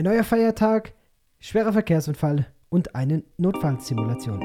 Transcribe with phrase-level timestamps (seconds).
[0.00, 0.94] Ein neuer Feiertag,
[1.40, 4.40] schwerer Verkehrsunfall und eine Notfallsimulation.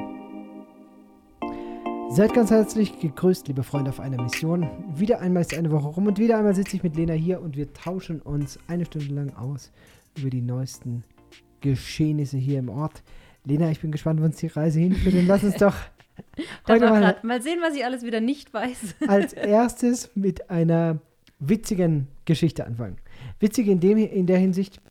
[2.09, 4.69] Seid ganz herzlich gegrüßt, liebe Freunde auf einer Mission.
[4.95, 7.55] Wieder einmal ist eine Woche rum und wieder einmal sitze ich mit Lena hier und
[7.55, 9.71] wir tauschen uns eine Stunde lang aus
[10.17, 11.05] über die neuesten
[11.61, 13.01] Geschehnisse hier im Ort.
[13.45, 15.75] Lena, ich bin gespannt, wo uns die Reise hinführt und lass uns doch
[16.67, 18.95] heute mal, mal sehen, was ich alles wieder nicht weiß.
[19.07, 20.99] als erstes mit einer
[21.39, 22.97] witzigen Geschichte anfangen.
[23.39, 24.81] Witzig in, dem, in der Hinsicht,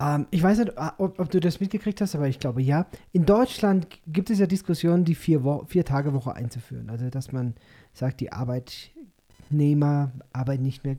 [0.00, 2.86] ähm, ich weiß nicht, äh, ob, ob, du das mitgekriegt hast, aber ich glaube ja.
[3.12, 6.88] In Deutschland gibt es ja Diskussionen, die vier, Wo vier Tage Woche einzuführen.
[6.88, 7.54] Also, dass man
[7.92, 10.96] sagt, die Arbeitnehmer arbeiten nicht mehr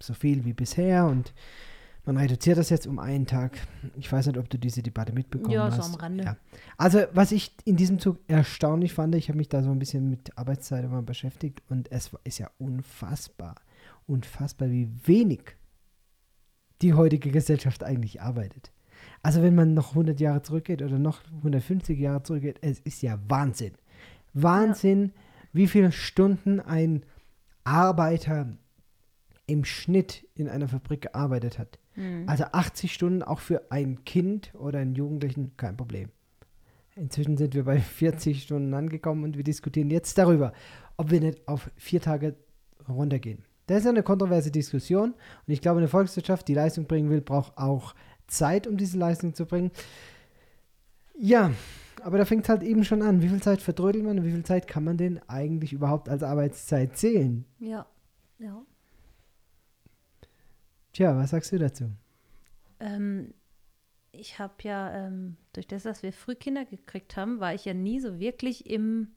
[0.00, 1.32] so viel wie bisher und
[2.04, 3.58] man reduziert das jetzt um einen Tag.
[3.96, 5.78] Ich weiß nicht, ob du diese Debatte mitbekommen ja, hast.
[5.78, 6.24] Ja, so am Rande.
[6.24, 6.36] Ja.
[6.76, 10.10] Also, was ich in diesem Zug erstaunlich fand, ich habe mich da so ein bisschen
[10.10, 13.54] mit Arbeitszeit immer beschäftigt und es ist ja unfassbar,
[14.06, 15.56] unfassbar, wie wenig
[16.82, 18.72] die heutige Gesellschaft eigentlich arbeitet.
[19.22, 23.18] Also, wenn man noch 100 Jahre zurückgeht oder noch 150 Jahre zurückgeht, es ist ja
[23.28, 23.72] Wahnsinn.
[24.34, 25.22] Wahnsinn, ja.
[25.52, 27.04] wie viele Stunden ein
[27.64, 28.56] Arbeiter
[29.46, 31.78] im Schnitt in einer Fabrik gearbeitet hat.
[31.94, 32.24] Mhm.
[32.26, 36.10] Also 80 Stunden auch für ein Kind oder einen Jugendlichen kein Problem.
[36.94, 40.52] Inzwischen sind wir bei 40 Stunden angekommen und wir diskutieren jetzt darüber,
[40.96, 42.36] ob wir nicht auf vier Tage
[42.88, 43.44] runtergehen.
[43.66, 47.58] Das ist eine kontroverse Diskussion und ich glaube, eine Volkswirtschaft, die Leistung bringen will, braucht
[47.58, 47.94] auch
[48.26, 49.70] Zeit, um diese Leistung zu bringen.
[51.18, 51.52] Ja,
[52.02, 53.22] aber da fängt es halt eben schon an.
[53.22, 56.22] Wie viel Zeit verdrödelt man und wie viel Zeit kann man denn eigentlich überhaupt als
[56.22, 57.44] Arbeitszeit zählen?
[57.58, 57.86] Ja,
[58.38, 58.62] ja.
[60.92, 61.90] Tja, was sagst du dazu?
[62.80, 63.34] Ähm,
[64.12, 68.00] ich habe ja, ähm, durch das, dass wir Frühkinder gekriegt haben, war ich ja nie
[68.00, 69.08] so wirklich im,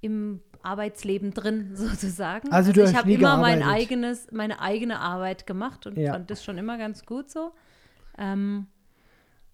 [0.00, 2.50] im Arbeitsleben drin, sozusagen.
[2.50, 6.12] Also, also ich habe immer mein eigenes, meine eigene Arbeit gemacht und ja.
[6.12, 7.52] fand das schon immer ganz gut so.
[8.18, 8.66] Ähm,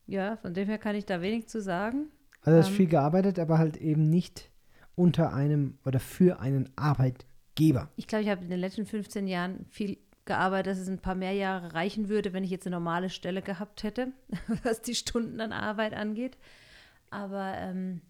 [0.06, 2.11] ja, von dem her kann ich da wenig zu sagen.
[2.42, 4.50] Also hast ähm, viel gearbeitet, aber halt eben nicht
[4.95, 7.89] unter einem oder für einen Arbeitgeber.
[7.96, 11.14] Ich glaube, ich habe in den letzten 15 Jahren viel gearbeitet, dass es ein paar
[11.14, 14.13] mehr Jahre reichen würde, wenn ich jetzt eine normale Stelle gehabt hätte,
[14.63, 16.39] was die Stunden an Arbeit angeht.
[17.11, 18.01] Aber ähm,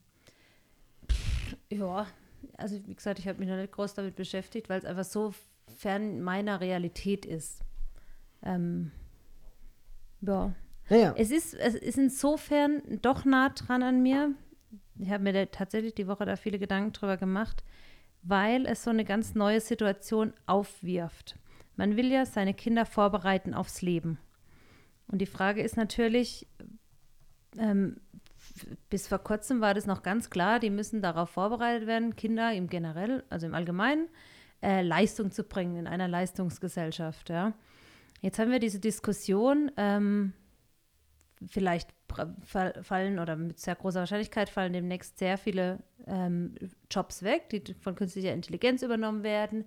[1.70, 2.06] ja,
[2.56, 5.34] also wie gesagt, ich habe mich noch nicht groß damit beschäftigt, weil es einfach so
[5.76, 7.62] fern meiner Realität ist.
[8.42, 8.92] Ähm,
[10.20, 10.54] ja.
[10.88, 11.14] Naja.
[11.16, 14.34] Es ist, es ist insofern doch nah dran an mir.
[14.98, 17.62] Ich habe mir tatsächlich die Woche da viele Gedanken drüber gemacht,
[18.22, 21.36] weil es so eine ganz neue Situation aufwirft.
[21.76, 24.18] Man will ja seine Kinder vorbereiten aufs Leben.
[25.06, 26.46] Und die Frage ist natürlich,
[27.56, 27.96] ähm,
[28.88, 32.68] bis vor kurzem war das noch ganz klar, die müssen darauf vorbereitet werden, Kinder im
[32.68, 34.08] generell, also im Allgemeinen,
[34.62, 37.30] äh, Leistung zu bringen in einer Leistungsgesellschaft.
[37.30, 37.54] Ja.
[38.20, 40.32] Jetzt haben wir diese Diskussion, ähm,
[41.46, 41.90] vielleicht
[42.44, 46.54] fallen oder mit sehr großer Wahrscheinlichkeit fallen demnächst sehr viele ähm,
[46.90, 49.64] Jobs weg, die von künstlicher Intelligenz übernommen werden.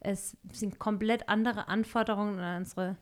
[0.00, 2.96] Es sind komplett andere Anforderungen an unsere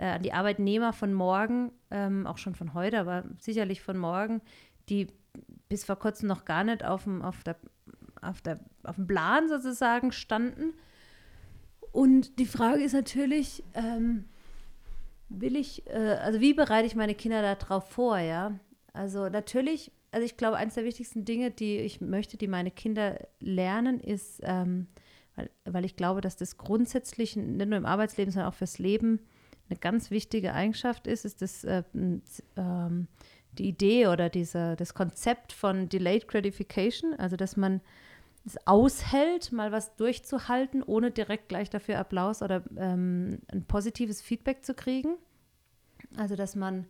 [0.00, 4.40] äh, an die Arbeitnehmer von morgen, ähm, auch schon von heute, aber sicherlich von morgen,
[4.88, 5.08] die
[5.68, 7.56] bis vor kurzem noch gar nicht auf dem, auf der,
[8.20, 10.74] auf der, auf dem Plan sozusagen standen.
[11.92, 14.24] Und die Frage ist natürlich, ähm,
[15.28, 18.58] will ich, äh, also wie bereite ich meine Kinder darauf vor, ja?
[18.92, 23.18] Also natürlich, also ich glaube, eines der wichtigsten Dinge, die ich möchte, die meine Kinder
[23.38, 24.88] lernen, ist ähm,
[25.36, 29.20] weil, weil ich glaube, dass das grundsätzlich nicht nur im Arbeitsleben, sondern auch fürs Leben
[29.68, 31.84] eine ganz wichtige Eigenschaft ist, ist das, äh,
[32.56, 33.06] ähm,
[33.58, 37.80] die Idee oder diese, das Konzept von Delayed Gratification, also dass man
[38.46, 44.64] es aushält, mal was durchzuhalten, ohne direkt gleich dafür Applaus oder ähm, ein positives Feedback
[44.64, 45.16] zu kriegen.
[46.16, 46.86] Also dass man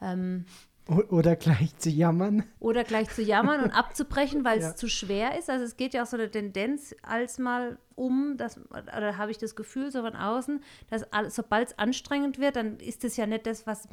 [0.00, 0.44] ähm,
[0.88, 2.44] oder gleich zu jammern.
[2.58, 4.70] Oder gleich zu jammern und abzubrechen, weil ja.
[4.70, 5.48] es zu schwer ist.
[5.48, 9.38] Also es geht ja auch so eine Tendenz als mal um, dass, oder habe ich
[9.38, 13.46] das Gefühl so von außen, dass sobald es anstrengend wird, dann ist es ja nicht
[13.46, 13.88] das, was,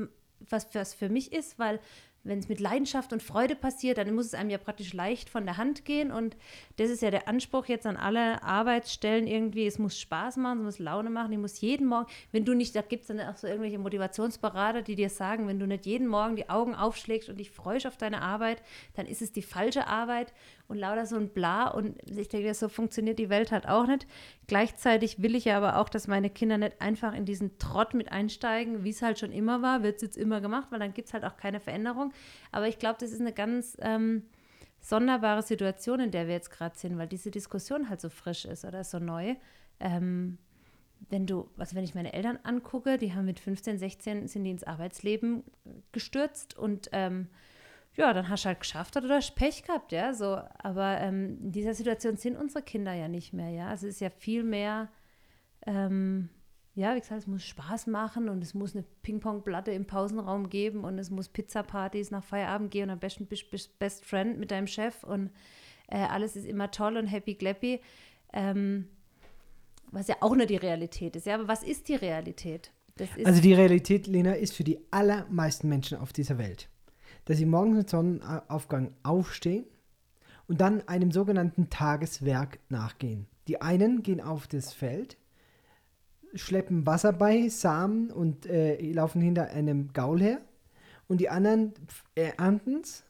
[0.50, 1.80] was, was für mich ist, weil
[2.24, 5.46] wenn es mit Leidenschaft und Freude passiert, dann muss es einem ja praktisch leicht von
[5.46, 6.12] der Hand gehen.
[6.12, 6.36] Und
[6.78, 9.66] das ist ja der Anspruch jetzt an alle Arbeitsstellen irgendwie.
[9.66, 11.32] Es muss Spaß machen, es muss Laune machen.
[11.32, 14.82] Ich muss jeden Morgen, wenn du nicht, da gibt es dann auch so irgendwelche Motivationsberater,
[14.82, 17.98] die dir sagen, wenn du nicht jeden Morgen die Augen aufschlägst und dich freust auf
[17.98, 18.62] deine Arbeit,
[18.96, 20.34] dann ist es die falsche Arbeit
[20.68, 21.68] und lauter so ein Bla.
[21.70, 24.08] Und ich denke, so funktioniert die Welt halt auch nicht.
[24.48, 28.12] Gleichzeitig will ich ja aber auch, dass meine Kinder nicht einfach in diesen Trott mit
[28.12, 31.08] einsteigen, wie es halt schon immer war, wird es jetzt immer gemacht, weil dann gibt
[31.08, 32.09] es halt auch keine Veränderung.
[32.52, 34.24] Aber ich glaube, das ist eine ganz ähm,
[34.80, 38.66] sonderbare Situation, in der wir jetzt gerade sind, weil diese Diskussion halt so frisch ist
[38.66, 39.36] oder so neu.
[39.80, 40.38] Ähm,
[41.10, 44.52] wenn du, also wenn ich meine Eltern angucke, die haben mit 15, 16 sind die
[44.52, 45.44] ins Arbeitsleben
[45.92, 47.28] gestürzt und ähm,
[47.96, 50.40] ja, dann hast du halt geschafft oder hast Pech gehabt, ja, so.
[50.60, 53.68] Aber ähm, in dieser Situation sind unsere Kinder ja nicht mehr, ja.
[53.68, 54.90] Also es ist ja viel mehr,
[55.66, 56.30] ähm,
[56.80, 60.86] ja, wie gesagt, es muss Spaß machen und es muss eine Ping-Pong-Platte im Pausenraum geben
[60.86, 64.52] und es muss Pizza-Partys nach Feierabend gehen und am besten bist du Best Friend mit
[64.52, 65.30] deinem Chef und
[65.90, 67.82] äh, alles ist immer toll und happy clappy.
[68.32, 68.88] Ähm,
[69.92, 71.26] was ja auch nur die Realität ist.
[71.26, 72.72] Ja, aber was ist die Realität?
[73.24, 76.70] also die Realität, Lena, ist für die allermeisten Menschen auf dieser Welt,
[77.26, 79.66] dass sie morgens mit Sonnenaufgang aufstehen
[80.48, 83.28] und dann einem sogenannten Tageswerk nachgehen.
[83.48, 85.18] Die einen gehen auf das Feld,
[86.36, 90.42] schleppen Wasser bei, Samen und äh, laufen hinter einem Gaul her
[91.08, 91.74] und die anderen
[92.16, 93.04] ernten es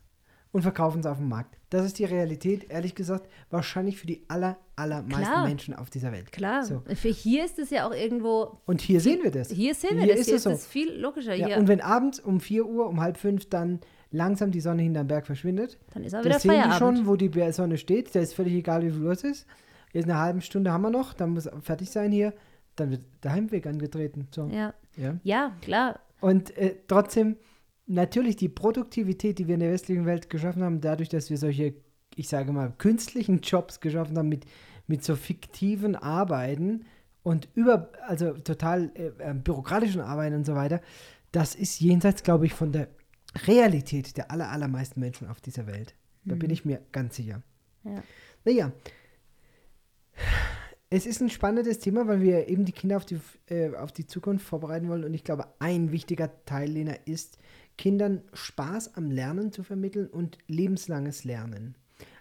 [0.51, 1.57] und verkaufen es auf dem Markt.
[1.69, 5.47] Das ist die Realität, ehrlich gesagt, wahrscheinlich für die aller, allermeisten Klar.
[5.47, 6.31] Menschen auf dieser Welt.
[6.31, 6.63] Klar.
[6.63, 6.81] So.
[6.95, 8.59] Für hier ist es ja auch irgendwo.
[8.65, 9.51] Und hier sehen wir das.
[9.51, 10.21] Hier sehen wir hier das.
[10.21, 10.69] Ist hier ist es so.
[10.69, 11.35] viel logischer.
[11.35, 13.79] Ja, und wenn abends um 4 Uhr, um halb fünf dann
[14.11, 17.15] langsam die Sonne hinterm Berg verschwindet, dann ist auch wieder das sehen die schon, wo
[17.15, 18.15] die Sonne steht.
[18.15, 19.45] Da ist völlig egal, wie viel Uhr es ist.
[19.93, 22.33] Jetzt eine halbe Stunde haben wir noch, dann muss fertig sein hier.
[22.79, 24.27] Dann wird der Heimweg angetreten.
[24.31, 24.47] So.
[24.47, 24.73] Ja.
[24.97, 25.19] ja.
[25.23, 25.99] Ja, klar.
[26.21, 27.37] Und äh, trotzdem
[27.85, 31.73] natürlich die Produktivität, die wir in der westlichen Welt geschaffen haben, dadurch, dass wir solche,
[32.15, 34.45] ich sage mal, künstlichen Jobs geschaffen haben mit,
[34.87, 36.85] mit so fiktiven Arbeiten
[37.23, 40.81] und über, also total äh, äh bürokratischen Arbeiten und so weiter,
[41.31, 42.87] das ist jenseits, glaube ich, von der
[43.45, 45.95] Realität der aller, allermeisten Menschen auf dieser Welt.
[46.25, 46.39] Da mhm.
[46.39, 47.41] bin ich mir ganz sicher.
[47.83, 48.03] Ja.
[48.45, 48.71] Naja,
[50.89, 54.07] es ist ein spannendes Thema, weil wir eben die Kinder auf die, äh, auf die
[54.07, 55.03] Zukunft vorbereiten wollen.
[55.03, 57.37] Und ich glaube, ein wichtiger Teil, Lena, ist,
[57.77, 61.75] Kindern Spaß am Lernen zu vermitteln und lebenslanges Lernen.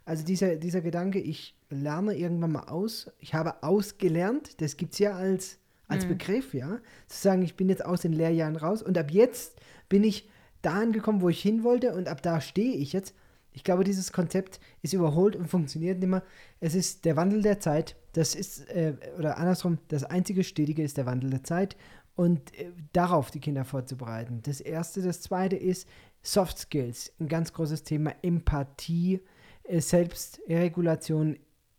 [0.05, 5.01] Also dieser, dieser Gedanke, ich lerne irgendwann mal aus, ich habe ausgelernt, das gibt es
[5.01, 6.11] ja als, als mhm.
[6.11, 6.79] Begriff, ja.
[7.09, 10.29] Zu sagen, ich bin jetzt aus den Lehrjahren raus und ab jetzt bin ich
[10.63, 13.15] da angekommen, wo ich hin wollte und ab da stehe ich jetzt.
[13.59, 16.23] Ich glaube, dieses Konzept ist überholt und funktioniert nicht mehr.
[16.61, 17.97] Es ist der Wandel der Zeit.
[18.13, 21.77] Das ist, äh, oder andersrum, das einzige Stetige ist der Wandel der Zeit
[22.15, 24.43] und äh, darauf die Kinder vorzubereiten.
[24.45, 25.03] Das erste.
[25.03, 25.89] Das zweite ist
[26.23, 28.15] Soft Skills, ein ganz großes Thema.
[28.23, 29.23] Empathie,
[29.65, 31.37] äh, Selbstregulation,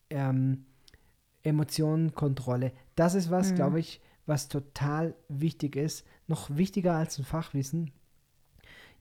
[0.09, 0.65] ähm,
[1.43, 2.73] Emotionenkontrolle.
[2.97, 3.55] Das ist was, mhm.
[3.55, 6.05] glaube ich, was total wichtig ist.
[6.27, 7.91] Noch wichtiger als ein Fachwissen.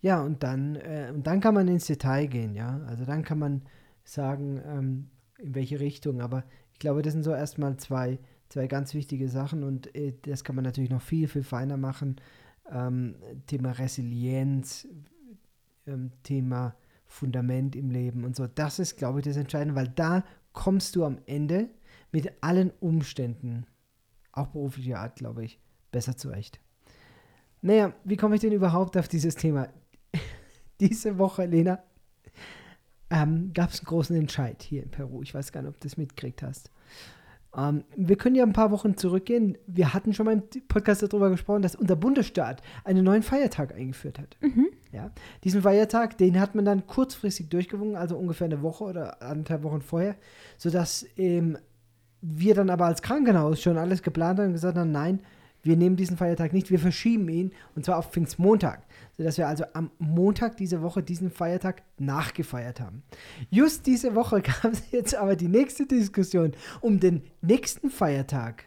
[0.00, 2.80] Ja, und dann, äh, und dann kann man ins Detail gehen, ja.
[2.86, 3.62] Also dann kann man
[4.04, 6.20] sagen, ähm, in welche Richtung.
[6.20, 8.18] Aber ich glaube, das sind so erstmal zwei
[8.48, 12.16] zwei ganz wichtige Sachen und äh, das kann man natürlich noch viel, viel feiner machen.
[12.70, 13.16] Ähm,
[13.46, 14.88] Thema Resilienz,
[15.86, 16.74] ähm, Thema
[17.06, 18.46] Fundament im Leben und so.
[18.46, 21.68] Das ist, glaube ich, das Entscheidende, weil da kommst du am Ende
[22.12, 23.66] mit allen Umständen,
[24.32, 25.60] auch beruflicher Art, glaube ich,
[25.90, 26.60] besser zurecht.
[27.60, 29.68] Naja, wie komme ich denn überhaupt auf dieses Thema?
[30.80, 31.80] Diese Woche, Lena,
[33.10, 35.22] ähm, gab es einen großen Entscheid hier in Peru.
[35.22, 36.70] Ich weiß gar nicht, ob du das mitgekriegt hast.
[37.56, 39.56] Ähm, wir können ja ein paar Wochen zurückgehen.
[39.66, 44.18] Wir hatten schon mal im Podcast darüber gesprochen, dass unser Bundesstaat einen neuen Feiertag eingeführt
[44.18, 44.36] hat.
[44.40, 44.68] Mhm.
[44.92, 45.10] Ja,
[45.44, 49.80] diesen Feiertag, den hat man dann kurzfristig durchgewungen, also ungefähr eine Woche oder anderthalb Wochen
[49.80, 50.16] vorher,
[50.56, 51.58] sodass ähm,
[52.20, 55.20] wir dann aber als Krankenhaus schon alles geplant haben und gesagt haben, nein,
[55.62, 58.82] wir nehmen diesen Feiertag nicht, wir verschieben ihn und zwar auf Pfingstmontag,
[59.18, 63.02] sodass wir also am Montag diese Woche diesen Feiertag nachgefeiert haben.
[63.50, 68.64] Just diese Woche es jetzt aber die nächste Diskussion um den nächsten Feiertag,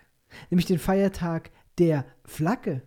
[0.49, 2.81] nämlich den Feiertag der Flagge.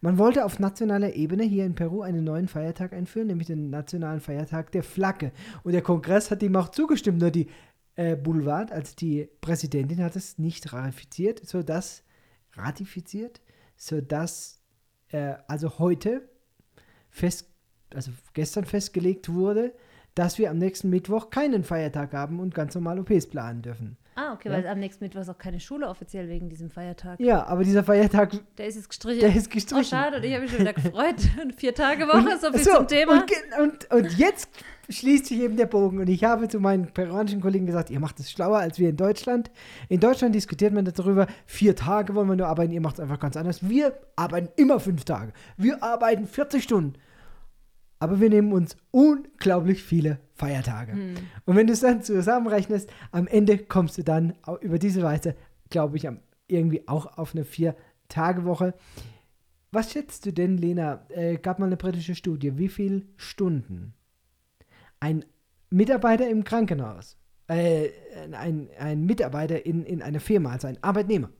[0.00, 4.20] Man wollte auf nationaler Ebene hier in Peru einen neuen Feiertag einführen, nämlich den nationalen
[4.20, 5.32] Feiertag der Flagge.
[5.64, 7.48] Und der Kongress hat dem auch zugestimmt, nur die
[7.96, 12.04] äh, Boulevard, also die Präsidentin, hat es nicht ratifiziert, sodass
[12.54, 13.40] ratifiziert,
[13.76, 14.62] sodass
[15.08, 16.28] äh, also heute
[17.18, 17.48] fest,
[17.94, 19.72] also gestern festgelegt wurde,
[20.14, 23.96] dass wir am nächsten Mittwoch keinen Feiertag haben und ganz normal OPs planen dürfen.
[24.18, 24.56] Ah, okay, ja?
[24.56, 27.20] weil am nächsten Mittwoch ist auch keine Schule offiziell wegen diesem Feiertag.
[27.20, 28.32] Ja, aber dieser Feiertag.
[28.56, 29.20] Der ist jetzt gestrichen.
[29.20, 29.80] Der ist gestrichen.
[29.80, 31.14] Oh, schade, und ich habe mich schon wieder gefreut.
[31.56, 33.22] Vier Tage Woche, so viel so, zum Thema.
[33.22, 34.48] Und, und, und jetzt
[34.88, 36.00] schließt sich eben der Bogen.
[36.00, 38.96] Und ich habe zu meinen peruanischen Kollegen gesagt, ihr macht es schlauer als wir in
[38.96, 39.52] Deutschland.
[39.88, 43.20] In Deutschland diskutiert man darüber, vier Tage wollen wir nur arbeiten, ihr macht es einfach
[43.20, 43.68] ganz anders.
[43.68, 45.32] Wir arbeiten immer fünf Tage.
[45.56, 46.94] Wir arbeiten 40 Stunden.
[47.98, 50.92] Aber wir nehmen uns unglaublich viele Feiertage.
[50.92, 51.14] Hm.
[51.46, 55.34] Und wenn du es dann zusammenrechnest, am Ende kommst du dann über diese Weise,
[55.70, 56.08] glaube ich,
[56.46, 58.74] irgendwie auch auf eine Vier-Tage-Woche.
[59.72, 61.06] Was schätzt du denn, Lena?
[61.10, 62.56] Äh, gab mal eine britische Studie.
[62.56, 63.94] Wie viele Stunden
[65.00, 65.24] ein
[65.70, 67.16] Mitarbeiter im Krankenhaus,
[67.48, 67.90] äh,
[68.32, 71.30] ein, ein Mitarbeiter in, in einer Firma, also ein Arbeitnehmer,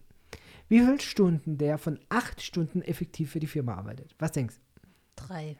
[0.69, 4.15] wie viele Stunden der von acht Stunden effektiv für die Firma arbeitet.
[4.19, 4.61] Was denkst du?
[5.17, 5.57] Drei.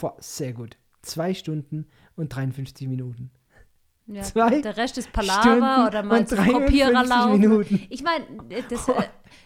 [0.00, 0.76] Boah, sehr gut.
[1.02, 1.86] Zwei Stunden
[2.16, 3.30] und 53 Minuten.
[4.06, 7.40] Ja, Zwei der Rest ist Stunden Palaver oder mal zum 53 Kopierer laufen.
[7.40, 7.86] Minuten.
[7.88, 8.26] Ich meine,
[8.68, 8.92] das, äh,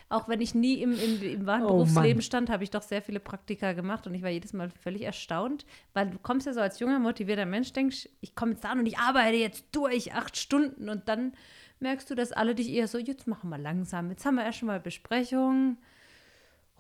[0.09, 2.23] auch wenn ich nie im, im, im wahren Oh, Berufsleben Mann.
[2.23, 5.65] stand, habe ich doch sehr viele Praktika gemacht und ich war jedes Mal völlig erstaunt,
[5.95, 8.87] weil du kommst ja so als junger, motivierter Mensch, denkst, ich komme jetzt an und
[8.87, 11.35] ich arbeite jetzt durch acht Stunden und dann
[11.79, 14.59] merkst du, dass alle dich eher so, jetzt machen wir langsam, jetzt haben wir erst
[14.59, 15.77] schon mal Besprechung,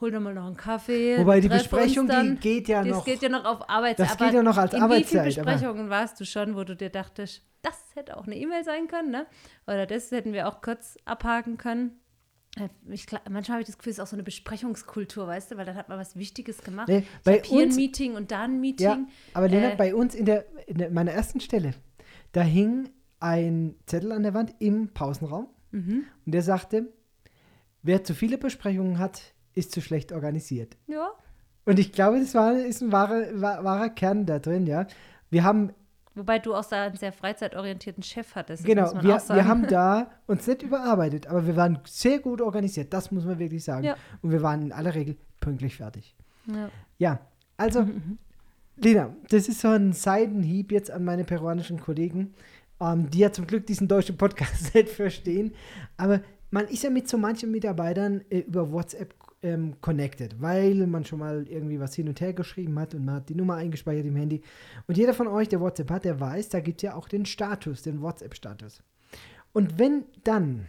[0.00, 1.19] hol doch mal noch einen Kaffee.
[1.19, 2.40] Wobei die uns Besprechung, die dann.
[2.40, 3.05] geht ja Das noch.
[3.05, 4.11] geht ja noch auf Arbeitszeit.
[4.11, 6.76] Das geht ja noch als in Arbeitszeit, Wie viele Besprechungen warst du schon, wo du
[6.76, 9.26] dir dachtest, das hätte auch eine E-Mail sein können, ne?
[9.67, 12.00] Oder das hätten wir auch kurz abhaken können.
[12.90, 15.64] Ich, manchmal habe ich das Gefühl, es ist auch so eine Besprechungskultur, weißt du, weil
[15.67, 16.88] dann hat man was Wichtiges gemacht.
[16.88, 18.87] Nee, bei habe hier uns- ein Meeting und da ein Meeting.
[18.87, 18.99] Ja,
[19.35, 21.75] aber Lena, Äh, bei uns in, der, in der, meiner ersten Stelle,
[22.33, 22.88] da hing
[23.21, 26.05] ein Zettel an der Wand im Pausenraum Mhm.
[26.25, 26.93] und der sagte,
[27.83, 30.76] wer zu viele Besprechungen hat, ist zu schlecht organisiert.
[30.87, 31.11] Ja,
[31.64, 34.87] Und ich glaube, das war, ist ein wahrer, wahr- wahrer Kern da drin, ja.
[35.31, 35.73] Wir haben,
[36.14, 38.64] wobei du auch da einen sehr freizeitorientierten Chef hattest.
[38.64, 43.11] genau, wir, wir haben da uns nicht überarbeitet, aber wir waren sehr gut organisiert, das
[43.11, 43.85] muss man wirklich sagen.
[43.85, 43.97] Ja.
[44.23, 46.14] Und wir waren in aller Regel pünktlich fertig.
[46.47, 46.71] Ja.
[46.99, 47.21] Ja,
[47.57, 48.19] also, Mhm,
[48.76, 52.33] Lena, das ist so ein Seitenhieb jetzt an meine peruanischen Kollegen,
[52.81, 55.52] ähm, die ja zum Glück diesen deutschen Podcast nicht verstehen.
[55.97, 56.21] Aber
[56.52, 61.21] man ist ja mit so manchen Mitarbeitern äh, über WhatsApp ähm, connected, weil man schon
[61.21, 64.16] mal irgendwie was hin und her geschrieben hat und man hat die Nummer eingespeichert im
[64.16, 64.42] Handy.
[64.87, 67.25] Und jeder von euch, der WhatsApp hat, der weiß, da gibt es ja auch den
[67.25, 68.83] Status, den WhatsApp-Status.
[69.52, 70.66] Und wenn dann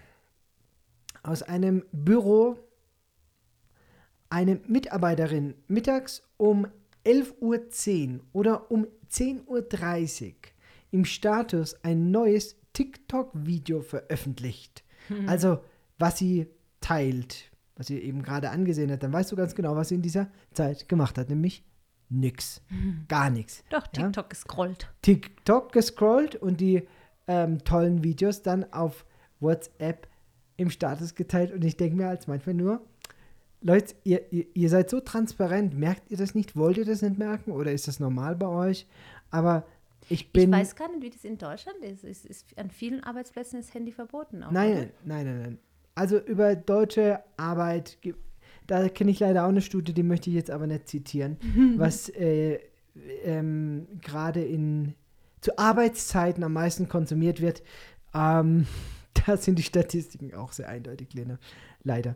[1.24, 2.58] aus einem Büro
[4.30, 6.68] eine Mitarbeiterin mittags um
[7.06, 10.34] 11.10 Uhr oder um 10.30 Uhr
[10.92, 14.84] im Status ein neues TikTok-Video veröffentlicht,
[15.28, 15.60] also
[15.98, 16.48] was sie
[16.82, 17.49] teilt,
[17.80, 20.28] was sie eben gerade angesehen hat, dann weißt du ganz genau, was sie in dieser
[20.52, 21.64] Zeit gemacht hat, nämlich
[22.10, 22.62] nix,
[23.08, 23.64] gar nichts.
[23.70, 24.04] Doch, Ja?
[24.04, 24.94] TikTok gescrollt.
[25.02, 26.86] TikTok gescrollt und die
[27.28, 29.06] ähm, tollen Videos dann auf
[29.40, 30.10] WhatsApp
[30.58, 31.54] im Status geteilt.
[31.54, 32.86] Und ich denke mir als manchmal nur,
[33.62, 36.58] Leute, ihr, ihr, ihr seid so transparent, merkt ihr das nicht?
[36.58, 37.52] Wollt ihr das nicht merken?
[37.52, 38.88] Oder ist das normal bei euch?
[39.32, 39.66] Aber
[40.10, 40.52] ich bin.
[40.52, 42.04] ich weiß gar nicht, wie das in Deutschland ist.
[42.04, 44.44] Es ist an vielen Arbeitsplätzen ist Handy verboten.
[44.44, 45.60] Auch, Nein, nein, nein, nein, nein.
[46.00, 47.98] Also über deutsche Arbeit,
[48.68, 51.36] da kenne ich leider auch eine Studie, die möchte ich jetzt aber nicht zitieren,
[51.76, 52.60] was äh,
[53.26, 54.94] ähm, gerade in
[55.42, 57.64] zu Arbeitszeiten am meisten konsumiert wird.
[58.14, 58.66] Ähm,
[59.26, 61.38] da sind die Statistiken auch sehr eindeutig, Lena.
[61.84, 62.16] Leider.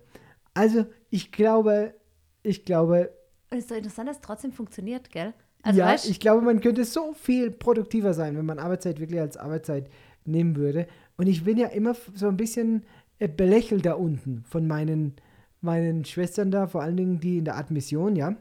[0.53, 1.93] Also ich glaube,
[2.41, 3.11] ich glaube,
[3.49, 5.33] Und es ist so interessant, dass es trotzdem funktioniert, gell?
[5.61, 9.19] Also ja, weißt, ich glaube, man könnte so viel produktiver sein, wenn man Arbeitszeit wirklich
[9.19, 9.89] als Arbeitszeit
[10.23, 10.87] nehmen würde.
[11.17, 12.85] Und ich bin ja immer so ein bisschen
[13.27, 15.13] belächelt da unten von meinen,
[15.61, 18.35] meinen Schwestern da, vor allen Dingen die in der Admission, ja.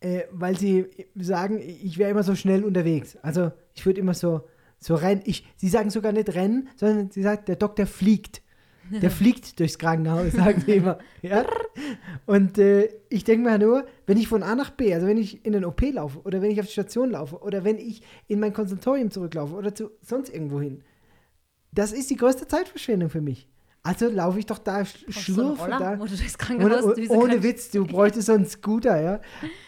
[0.00, 0.86] Äh, weil sie
[1.16, 3.16] sagen, ich wäre immer so schnell unterwegs.
[3.22, 4.42] Also ich würde immer so,
[4.78, 5.22] so rennen.
[5.24, 8.42] Ich, sie sagen sogar nicht rennen, sondern sie sagt, der Doktor fliegt.
[8.90, 10.98] Der fliegt durchs Krankenhaus, sagen sie immer.
[11.20, 11.44] Ja?
[12.26, 15.44] Und äh, ich denke mir nur, wenn ich von A nach B, also wenn ich
[15.44, 18.40] in den OP laufe oder wenn ich auf die Station laufe oder wenn ich in
[18.40, 20.82] mein Konsultorium zurücklaufe oder zu sonst irgendwo hin,
[21.78, 23.48] das ist die größte Zeitverschwendung für mich.
[23.84, 26.52] Also laufe ich doch da, so schlurfe Roller, da.
[26.56, 27.42] Ohne, ohne.
[27.44, 29.20] Witz, du bräuchtest so einen Scooter, ja.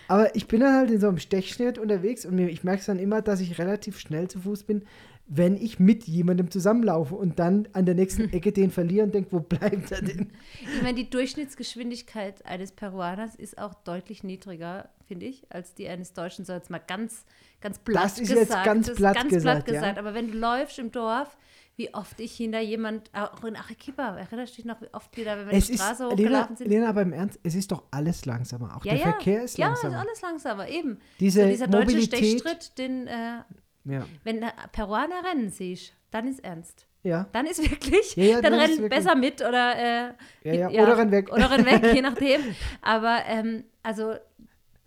[0.09, 2.99] Aber ich bin dann halt in so einem Stechschnitt unterwegs und ich merke es dann
[2.99, 4.85] immer, dass ich relativ schnell zu Fuß bin,
[5.29, 9.31] wenn ich mit jemandem zusammenlaufe und dann an der nächsten Ecke den verliere und denke,
[9.31, 10.33] wo bleibt er denn?
[10.75, 16.13] Ich meine, die Durchschnittsgeschwindigkeit eines Peruaners ist auch deutlich niedriger, finde ich, als die eines
[16.13, 16.45] Deutschen.
[16.45, 17.25] So jetzt mal ganz,
[17.61, 18.41] ganz platt Das ist gesagt.
[18.41, 19.81] jetzt ganz Das ist platt ganz gesagt, platt ja.
[19.81, 19.99] gesagt.
[19.99, 21.37] Aber wenn du läufst im Dorf,
[21.77, 25.25] wie oft ich hinter jemand, auch in Arequipa, erinnerst du dich noch, wie oft wir
[25.25, 26.69] da, wenn wir Es die ist, Straße Lena, hochgelaufen sind?
[26.69, 28.77] Lena, aber im Ernst, es ist doch alles langsamer.
[28.77, 29.11] Auch ja, der ja.
[29.13, 29.95] Verkehr ist ja, langsamer.
[29.97, 30.99] ist alles langsamer, eben.
[31.19, 33.39] Diese so dieser deutsche Mobilität- Stechschritt, den, äh,
[33.85, 34.05] ja.
[34.25, 36.87] wenn Peruaner rennen siehst, dann ist ernst.
[37.03, 37.27] ja.
[37.33, 40.13] Dann ist wirklich, Ja, ja, dann dann ist rennen besser mit oder, äh,
[40.45, 41.33] Ja, ja, oder renn weg.
[41.33, 42.41] Oder renn weg, je nachdem.
[42.83, 44.15] Aber ähm, also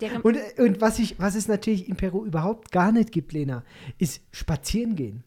[0.00, 3.64] der Und, und was, ich, was es natürlich in Peru überhaupt gar nicht gibt, Lena,
[3.98, 5.24] ist spazieren gehen.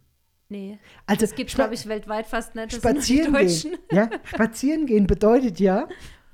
[0.49, 2.71] Nee, Also, das gibt glaube ich weltweit fast nicht.
[2.73, 3.71] Das Spazieren Deutschen.
[3.71, 3.79] gehen.
[3.91, 5.87] Ja, spazieren gehen bedeutet ja,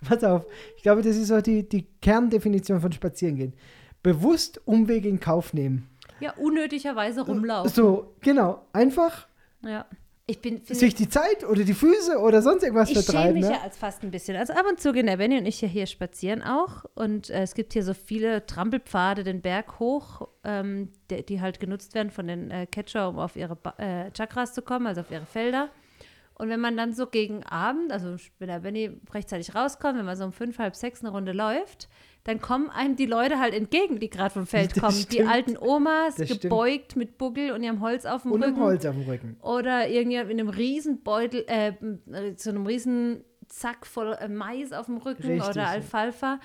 [0.08, 0.46] pass auf,
[0.78, 3.54] ich glaube, das ist so die, die Kerndefinition von spazieren gehen.
[4.02, 5.88] Bewusst Umwege in Kauf nehmen.
[6.20, 7.72] Ja, unnötigerweise rumlaufen.
[7.72, 8.66] So, genau.
[8.74, 9.28] Einfach
[9.62, 9.86] Ja.
[10.26, 13.34] Ich bin sich die Zeit oder die Füße oder sonst irgendwas ich schäme vertreiben.
[13.34, 13.52] mich Ne?
[13.52, 14.38] ja als fast ein bisschen.
[14.38, 16.86] Also ab und zu gehen der Benny und ich ja hier spazieren auch.
[16.96, 21.60] Und äh, es gibt hier so viele Trampelpfade den Berg hoch, ähm, die, die halt
[21.60, 25.02] genutzt werden von den äh, Catcher, um auf ihre ba äh, Chakras zu kommen, also
[25.02, 25.70] auf ihre Felder.
[26.36, 30.16] Und wenn man dann so gegen Abend, also wenn der Benny rechtzeitig rauskommt, wenn man
[30.16, 31.90] so um fünf, halb sechs eine Runde läuft,
[32.26, 34.96] dann kommen einem die Leute halt entgegen, die gerade vom Feld Das kommen.
[34.96, 35.30] Die stimmt.
[35.30, 36.42] alten Omas, Das stimmt.
[36.42, 38.60] gebeugt mit Buckel und ihrem Holz auf dem Und Rücken.
[38.62, 39.38] Holz auf dem Rücken.
[39.42, 41.74] Oder irgendwie in einem Riesenbeutel, äh,
[42.38, 45.68] so einem riesen Zack voll äh, Mais auf dem Rücken Richtig, oder ja.
[45.68, 46.40] Alfalfa.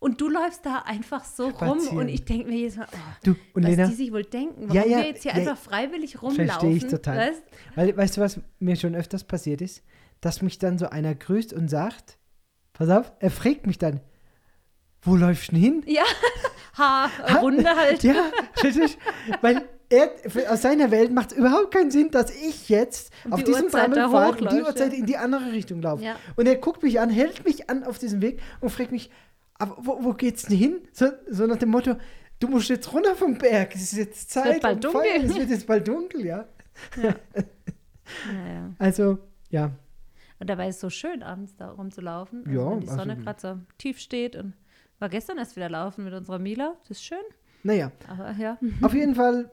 [0.00, 1.98] Und du läufst da einfach so rum Spazieren.
[1.98, 4.68] und ich denke mir jedes Mal, oh, Du, und was Lena, die sich wohl denken,
[4.68, 6.46] warum Ja, ja, wir jetzt hier ja, einfach freiwillig rumlaufen.
[6.46, 7.16] verstehe ich total.
[7.18, 7.42] Weißt?
[7.74, 9.82] Weil, weißt du, was mir schon öfters passiert ist?
[10.20, 12.16] Dass mich dann so einer grüßt und sagt,
[12.72, 14.00] pass auf, er fragt mich dann,
[15.02, 15.82] wo läufst du denn hin?
[15.86, 16.04] Ja,
[16.78, 18.02] ha, Runde halt.
[18.02, 18.30] Ja,
[18.62, 18.98] richtig.
[19.40, 20.10] Weil er,
[20.50, 23.70] aus seiner Welt macht es überhaupt keinen Sinn, dass ich jetzt Um auf die diesem
[23.70, 24.98] Sammelpfad um die Uhrzeit ja.
[24.98, 26.04] in die andere Richtung laufe.
[26.04, 26.16] Ja.
[26.36, 29.10] Und er guckt mich an, hält mich an auf diesem Weg und fragt mich,
[29.54, 30.80] aber wo, wo geht's denn hin?
[30.92, 31.96] So, so nach dem Motto,
[32.38, 34.60] du musst jetzt runter vom Berg, es ist jetzt Zeit.
[34.60, 35.30] bald um Feiern, dunkel.
[35.30, 36.44] Es wird jetzt bald dunkel, ja.
[36.96, 37.14] Naja.
[38.78, 39.18] Also,
[39.50, 39.70] ja,
[40.38, 42.44] Und dabei ist es so schön, abends da rumzulaufen.
[42.46, 44.54] Also Ja, wenn die also- Sonne gerade so tief steht und
[44.98, 46.74] war gestern erst wieder laufen mit unserer Mila.
[46.80, 47.18] Das ist schön.
[47.62, 47.92] naja.
[48.08, 49.50] Aber ja, Auf jeden Fall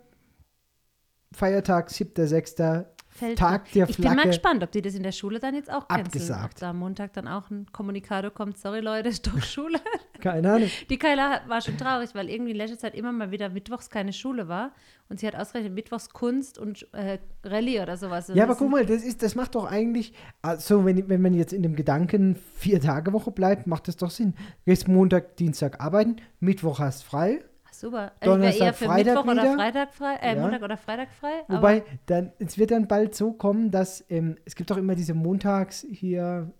[1.34, 2.86] Feiertag, 7.6.
[3.18, 4.30] fällt Tag der Ich bin mal Flagge.
[4.30, 6.06] gespannt, ob die das in der Schule dann jetzt auch canceln.
[6.08, 6.54] Abgesagt.
[6.56, 9.80] Ob da am Montag dann auch ein Kommunikator kommt, sorry Leute, ist doch Schule.
[10.22, 10.70] Keine Ahnung.
[10.90, 14.12] Die hat- war schon traurig, weil irgendwie in letzter Zeit immer mal wieder mittwochs keine
[14.14, 14.72] Schule war.
[15.08, 18.32] Und sie hat ausgerechnet mittwochs Kunst und äh, Rallye oder sowas.
[18.34, 21.54] Ja, aber guck mal, das, ist, das macht doch eigentlich, also wenn, wenn man jetzt
[21.54, 24.34] in dem Gedanken vier Tage Woche bleibt, macht das doch Sinn.
[24.34, 27.44] Du gehst Montag, Dienstag arbeiten, Mittwoch hast frei.
[27.86, 28.14] Super.
[28.20, 29.54] Also ich wäre Donnerstag, eher für Freitag Mittwoch oder wieder.
[29.56, 30.42] Freitag frei, äh, Ja.
[30.42, 31.34] Montag oder Freitag frei.
[31.48, 35.14] Wobei, dann, es wird dann bald so kommen, dass ähm, es gibt doch immer diese
[35.14, 36.52] Montags hier,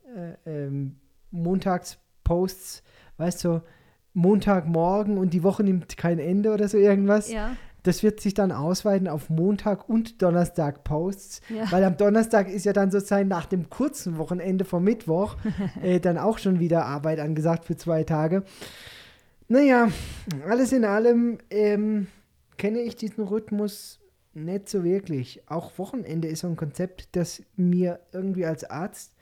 [0.46, 0.98] äh, ähm,
[1.32, 2.84] Montagsposts,
[3.18, 3.62] weißt du,
[4.14, 7.32] Montagmorgen und die Woche nimmt kein Ende oder so irgendwas.
[7.32, 11.72] ja, Das wird sich dann ausweiten auf Montag und Donnerstag Posts, Ja.
[11.72, 15.38] weil am Donnerstag ist ja dann sozusagen nach dem kurzen Wochenende vom Mittwoch
[15.84, 18.44] äh, dann auch schon wieder Arbeit angesagt für zwei Tage.
[19.48, 19.90] Naja,
[20.48, 22.08] alles in allem ähm,
[22.58, 24.00] kenne ich diesen Rhythmus
[24.34, 25.44] nicht so wirklich.
[25.48, 29.16] Auch Wochenende ist so ein Konzept, das mir irgendwie als Arzt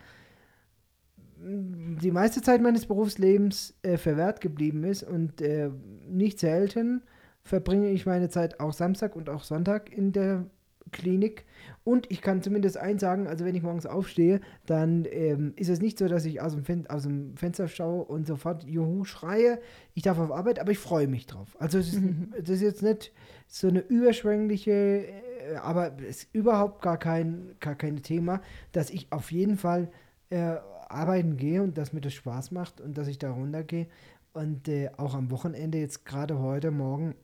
[1.45, 5.69] die meiste Zeit meines Berufslebens äh, verwehrt geblieben ist und äh,
[6.07, 7.01] nicht selten
[7.43, 10.45] verbringe ich meine Zeit auch Samstag und auch Sonntag in der
[10.91, 11.45] Klinik.
[11.84, 15.82] Und ich kann zumindest eins sagen, also wenn ich morgens aufstehe, dann ähm, ist es
[15.82, 19.60] nicht so, dass ich aus dem, Fen aus dem Fenster schaue und sofort Juhu schreie,
[19.93, 21.58] ich darf auf Arbeit, aber ich freue mich drauf.
[21.60, 22.02] Also es ist,
[22.39, 23.12] das ist jetzt nicht
[23.48, 28.41] so eine überschwängliche, äh, aber es ist überhaupt gar kein, gar kein Thema,
[28.72, 29.91] dass ich auf jeden Fall
[30.30, 30.56] äh,
[30.88, 33.88] arbeiten gehe und dass mir das Spaß macht und dass ich da runtergehe.
[34.32, 37.15] Und äh, auch am Wochenende, jetzt gerade heute Morgen,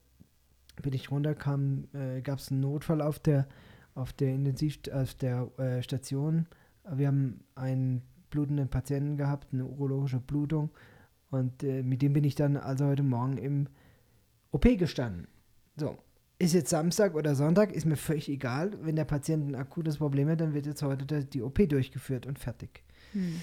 [0.82, 3.48] bin ich runterkam, äh, gab es einen Notfall auf der,
[3.99, 6.47] auf der Intensiv, auf der äh, Station.
[6.89, 10.69] Wir haben einen blutenden Patienten gehabt, eine urologische Blutung.
[11.29, 13.67] Und äh, mit dem bin ich dann also heute Morgen im
[14.51, 15.27] OP gestanden.
[15.75, 15.97] So,
[16.39, 18.71] ist jetzt Samstag oder Sonntag, ist mir völlig egal.
[18.81, 22.39] Wenn der Patient ein akutes Problem hat, dann wird jetzt heute die OP durchgeführt und
[22.39, 22.83] fertig.
[23.12, 23.41] Hm.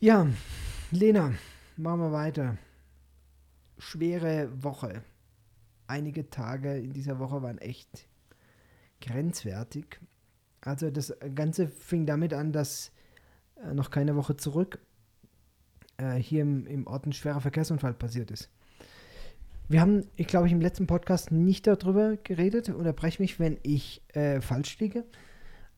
[0.00, 0.26] Ja,
[0.90, 1.34] Lena,
[1.76, 2.56] machen wir weiter.
[3.78, 5.02] Schwere Woche.
[5.86, 8.08] Einige Tage in dieser Woche waren echt
[9.02, 10.00] grenzwertig.
[10.60, 12.92] Also das Ganze fing damit an, dass
[13.62, 14.78] äh, noch keine Woche zurück
[15.98, 18.48] äh, hier im, im Ort ein schwerer Verkehrsunfall passiert ist.
[19.68, 22.68] Wir haben, ich glaube, ich im letzten Podcast nicht darüber geredet.
[22.68, 25.04] Unterbreche mich, wenn ich äh, falsch liege.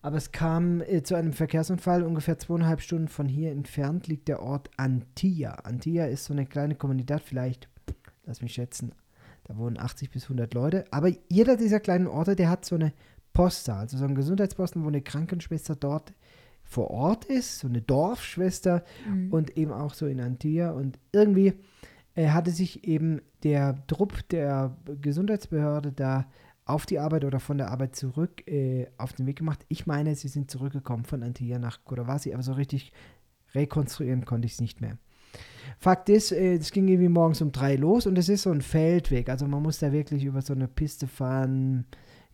[0.02, 4.42] Aber es kam äh, zu einem Verkehrsunfall ungefähr zweieinhalb Stunden von hier entfernt liegt der
[4.42, 5.52] Ort Antilla.
[5.64, 7.68] Antilla ist so eine kleine Kommunität, vielleicht,
[8.24, 8.92] lass mich schätzen,
[9.44, 10.84] da wohnen 80 bis 100 Leute.
[10.90, 12.92] Aber jeder dieser kleinen Orte, der hat so eine
[13.34, 16.14] Posta, also so einen Gesundheitsposten, wo eine Krankenschwester dort
[16.62, 19.30] vor Ort ist, so eine Dorfschwester Mhm.
[19.32, 20.70] und eben auch so in Antilla.
[20.70, 21.52] Und irgendwie
[22.14, 26.26] äh, hatte sich eben der Trupp der Gesundheitsbehörde da
[26.64, 29.66] auf die Arbeit oder von der Arbeit zurück äh, auf den Weg gemacht.
[29.68, 32.92] Ich meine, sie sind zurückgekommen von Antilla nach Kodawasi, aber so richtig
[33.54, 34.96] rekonstruieren konnte ich es nicht mehr.
[35.78, 38.62] Fakt ist, äh, es ging irgendwie morgens um drei los und es ist so ein
[38.62, 39.28] Feldweg.
[39.28, 41.84] Also man muss da wirklich über so eine Piste fahren.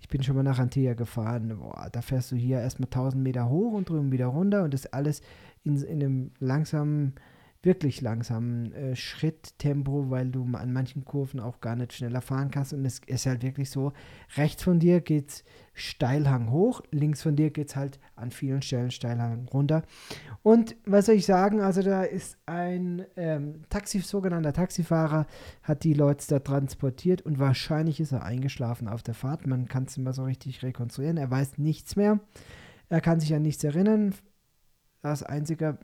[0.01, 1.59] Ich bin schon mal nach Antilla gefahren.
[1.59, 4.87] Boah, da fährst du hier erstmal 1000 Meter hoch und drüben wieder runter und das
[4.87, 5.21] alles
[5.65, 7.15] in, in einem langsamen,
[7.63, 12.73] wirklich langsamen äh, Schritttempo, weil du an manchen Kurven auch gar nicht schneller fahren kannst.
[12.73, 13.93] Und es ist halt wirklich so,
[14.37, 15.45] rechts von dir geht's
[15.75, 19.83] Steilhang hoch, links von dir geht's halt an vielen Stellen Steilhang runter.
[20.43, 25.27] Und was soll ich sagen, also da ist ein ähm, Taxi, sogenannter Taxifahrer,
[25.63, 29.47] hat die Leute da transportiert und wahrscheinlich ist er eingeschlafen auf der Fahrt.
[29.47, 31.19] Man kann es immer so richtig rekonstruieren.
[31.19, 32.21] Er weiß nichts mehr.
[32.89, 34.15] Er kann sich an nichts erinnern.
[35.03, 35.79] Das Einzige,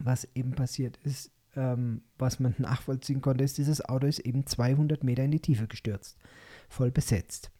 [0.00, 5.04] was eben passiert ist, ähm, was man nachvollziehen konnte, ist, dieses Auto ist eben 200
[5.04, 6.16] Meter in die Tiefe gestürzt.
[6.68, 7.50] Voll besetzt.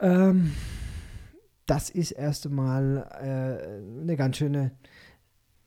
[0.00, 0.52] Ähm,
[1.66, 4.72] das ist erst einmal äh, eine ganz schöne,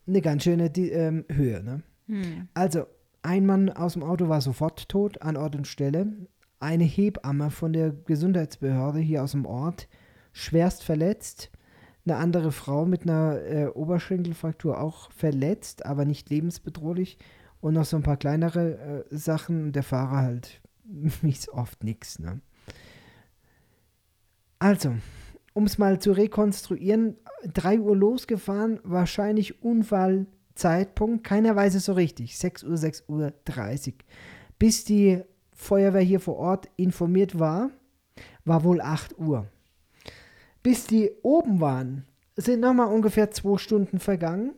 [0.06, 1.64] eine ganz schöne die, ähm, Höhe.
[1.64, 1.84] Ne?
[2.08, 2.48] Hm.
[2.54, 2.86] Also,
[3.24, 6.08] ein Mann aus dem Auto war sofort tot, an Ort und Stelle.
[6.60, 9.88] Eine Hebamme von der Gesundheitsbehörde hier aus dem Ort
[10.32, 11.52] schwerst verletzt.
[12.08, 17.18] Eine andere Frau mit einer äh, Oberschenkelfraktur auch verletzt, aber nicht lebensbedrohlich.
[17.60, 19.74] Und noch so ein paar kleinere äh, Sachen.
[19.74, 20.62] Der Fahrer halt,
[21.38, 22.18] so oft, nix.
[22.20, 22.40] Ne?
[24.58, 24.96] Also,
[25.52, 32.38] um es mal zu rekonstruieren, 3 Uhr losgefahren, wahrscheinlich Unfallzeitpunkt, keiner weiß es so richtig,
[32.38, 33.96] 6 Uhr, 6 Uhr 30.
[34.58, 37.70] Bis die Feuerwehr hier vor Ort informiert war,
[38.46, 39.48] war wohl 8 Uhr.
[40.68, 42.04] Bis die oben waren,
[42.36, 44.54] sind nochmal ungefähr zwei Stunden vergangen.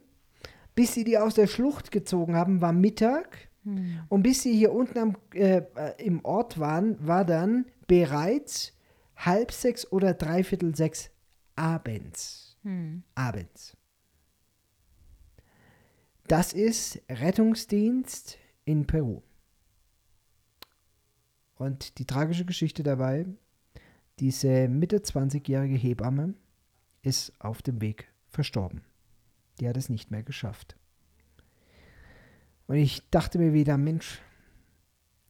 [0.74, 3.50] Bis sie die aus der Schlucht gezogen haben, war Mittag.
[3.64, 4.00] Hm.
[4.10, 5.62] Und bis sie hier unten am, äh,
[6.00, 8.74] im Ort waren, war dann bereits
[9.18, 11.12] halb sechs oder dreiviertel sechs
[11.56, 12.58] abends.
[12.64, 13.04] Hm.
[13.14, 13.78] Abends.
[16.26, 19.22] Das ist Rettungsdienst in Peru.
[21.54, 23.28] Und die tragische Geschichte dabei,
[24.20, 26.34] diese Mitte 20-jährige Hebamme
[27.02, 28.82] ist auf dem Weg verstorben.
[29.60, 30.76] Die hat es nicht mehr geschafft.
[32.68, 34.22] Und ich dachte mir wieder, Mensch,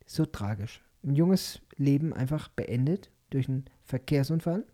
[0.06, 0.84] so tragisch.
[1.04, 4.66] Ein junges Leben einfach beendet durch einen Verkehrsunfall.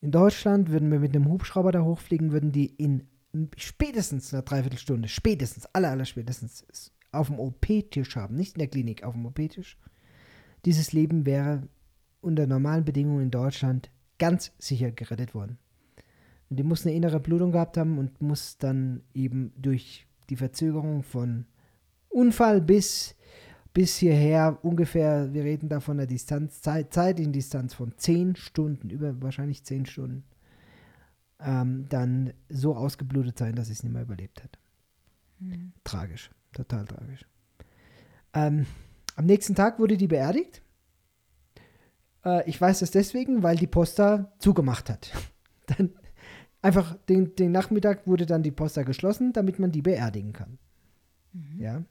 [0.00, 3.06] In Deutschland würden wir mit einem Hubschrauber da hochfliegen, würden die in
[3.56, 9.04] spätestens einer Dreiviertelstunde, spätestens, aller, aller spätestens, auf dem OP-Tisch haben, nicht in der Klinik,
[9.04, 9.78] auf dem OP-Tisch.
[10.64, 11.68] Dieses Leben wäre
[12.20, 15.58] unter normalen Bedingungen in Deutschland ganz sicher gerettet worden.
[16.48, 21.02] Und die muss eine innere Blutung gehabt haben und muss dann eben durch die Verzögerung
[21.02, 21.46] von
[22.08, 23.14] Unfall bis,
[23.72, 28.90] bis hierher ungefähr, wir reden da von einer Distanz, Zeit, zeitlichen Distanz von 10 Stunden,
[28.90, 30.24] über wahrscheinlich 10 Stunden,
[31.38, 34.58] ähm, dann so ausgeblutet sein, dass sie es nicht mehr überlebt hat.
[35.38, 35.72] Hm.
[35.84, 37.24] Tragisch, total tragisch.
[38.34, 38.66] Ähm,
[39.16, 40.62] am nächsten Tag wurde die beerdigt.
[42.24, 45.12] Äh, ich weiß das deswegen, weil die Posta zugemacht hat.
[45.66, 45.90] dann
[46.62, 50.58] einfach den, den Nachmittag wurde dann die Posta geschlossen, damit man die beerdigen kann.
[51.32, 51.60] Mhm.
[51.60, 51.82] Ja.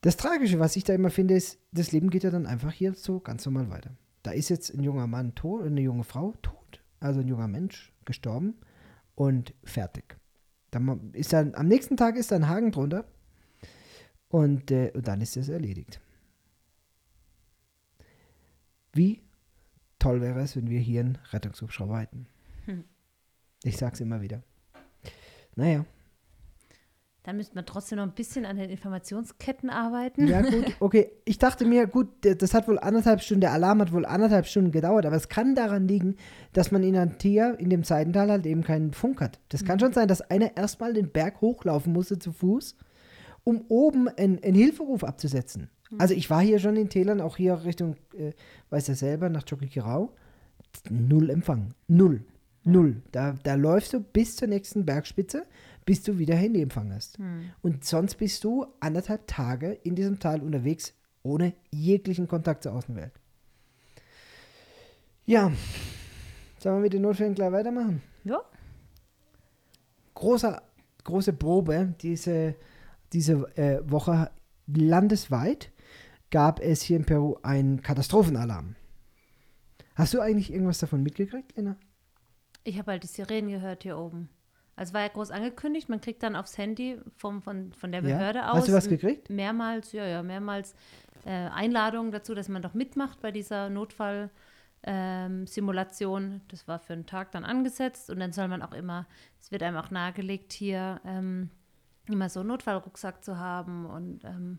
[0.00, 2.94] Das Tragische, was ich da immer finde, ist, das Leben geht ja dann einfach hier
[2.94, 3.96] so ganz normal weiter.
[4.22, 7.92] Da ist jetzt ein junger Mann tot, eine junge Frau tot, also ein junger Mensch
[8.04, 8.54] gestorben
[9.14, 10.16] und fertig.
[10.70, 13.04] Dann ist dann, am nächsten Tag ist da ein Haken drunter
[14.28, 16.00] und, äh, und dann ist es erledigt.
[18.92, 19.22] Wie
[20.02, 22.26] toll wäre es, wenn wir hier einen Rettungshubschrauber hätten.
[22.64, 22.84] Hm.
[23.62, 24.42] Ich sag's immer wieder.
[25.54, 25.84] Naja,
[27.22, 30.26] Dann müsste man trotzdem noch ein bisschen an den Informationsketten arbeiten.
[30.26, 31.12] ja gut, okay.
[31.24, 34.72] Ich dachte mir, gut, das hat wohl anderthalb Stunden, der Alarm hat wohl anderthalb Stunden
[34.72, 36.16] gedauert, aber es kann daran liegen,
[36.52, 39.38] dass man in Antia, in dem Seidental halt eben keinen Funk hat.
[39.50, 42.74] Das kann schon sein, dass einer erstmal den Berg hochlaufen musste zu Fuß,
[43.44, 45.70] um oben einen, einen Hilferuf abzusetzen.
[45.98, 48.32] Also ich war hier schon in Tälern, auch hier Richtung, äh,
[48.70, 50.12] weiß er selber, nach Chokikirau.
[50.90, 51.74] Null Empfang.
[51.88, 52.24] Null.
[52.64, 53.02] Null.
[53.10, 55.46] Da, da läufst du bis zur nächsten Bergspitze,
[55.84, 57.18] bis du wieder Handyempfang hast.
[57.18, 57.50] Hm.
[57.60, 63.12] Und sonst bist du anderthalb Tage in diesem Tal unterwegs, ohne jeglichen Kontakt zur Außenwelt.
[65.24, 65.52] Ja,
[66.58, 68.02] sollen wir mit den Notfällen gleich weitermachen?
[68.24, 68.40] Ja.
[70.14, 70.62] Großer,
[71.04, 72.54] große Probe diese,
[73.12, 74.30] diese äh, Woche
[74.66, 75.72] landesweit
[76.32, 78.74] gab es hier in Peru einen Katastrophenalarm.
[79.94, 81.76] Hast du eigentlich irgendwas davon mitgekriegt, Lena?
[82.64, 84.28] Ich habe halt die Sirenen gehört hier oben.
[84.74, 88.16] Also war ja groß angekündigt, man kriegt dann aufs Handy vom, von, von der Ja.
[88.16, 89.28] Behörde aus Hast du was gekriegt?
[89.28, 90.74] mehrmals, ja, ja, mehrmals
[91.26, 96.40] äh, Einladungen dazu, dass man doch mitmacht bei dieser Notfall-Simulation.
[96.48, 99.06] das war für einen Tag dann angesetzt und dann soll man auch immer,
[99.40, 101.50] es wird einem auch nahegelegt, hier ähm,
[102.08, 104.58] immer so einen Notfallrucksack zu haben und ähm,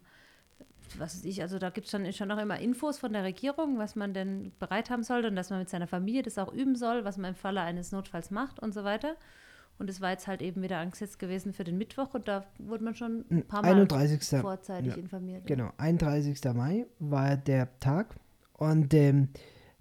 [0.99, 3.77] was weiß ich, also da gibt es dann schon noch immer Infos von der Regierung,
[3.77, 6.75] was man denn bereit haben sollte und dass man mit seiner Familie das auch üben
[6.75, 9.15] soll, was man im Falle eines Notfalls macht und so weiter.
[9.79, 12.83] Und es war jetzt halt eben wieder angesetzt gewesen für den Mittwoch und da wurde
[12.83, 14.39] man schon ein paar Mal 31.
[14.39, 14.99] vorzeitig ja.
[15.01, 15.47] informiert.
[15.47, 16.39] Genau, 31.
[16.53, 18.15] Mai war der Tag
[18.53, 19.29] und ähm,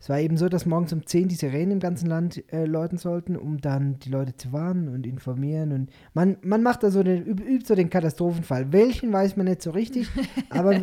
[0.02, 2.98] Es war eben so, dass morgens um 10 die Sirenen im ganzen Land äh, läuten
[2.98, 5.70] sollten, um dann die Leute zu warnen und informieren.
[5.70, 8.72] Und man, man macht da so den, übt so den Katastrophenfall.
[8.72, 10.08] Welchen weiß man nicht so richtig,
[10.50, 10.80] aber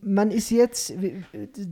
[0.00, 0.92] man ist jetzt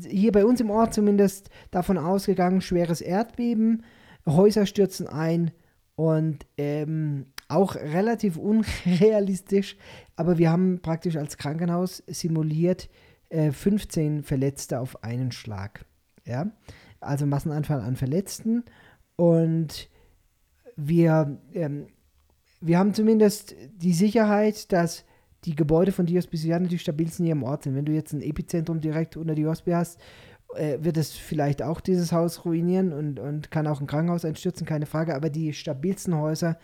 [0.07, 3.83] hier bei uns im Ort zumindest davon ausgegangen, schweres Erdbeben,
[4.25, 5.51] Häuser stürzen ein
[5.97, 9.77] und ähm, auch relativ unrealistisch,
[10.15, 12.89] aber wir haben praktisch als Krankenhaus simuliert
[13.29, 15.85] äh, 15 Verletzte auf einen Schlag.
[16.27, 16.51] Ja?
[17.01, 18.65] Also Massenanfall an Verletzten.
[19.17, 19.89] Und
[20.77, 21.87] wir, ähm,
[22.61, 25.05] wir haben zumindest die Sicherheit, dass
[25.45, 27.75] die Gebäude von Diospiciane die stabilsten hier im Ort sind.
[27.75, 30.01] Wenn du jetzt ein Epizentrum direkt unter Diospi hast,
[30.55, 34.67] äh, wird es vielleicht auch dieses Haus ruinieren und, und kann auch ein Krankenhaus einstürzen,
[34.67, 35.15] keine Frage.
[35.15, 36.59] Aber die stabilsten Häuser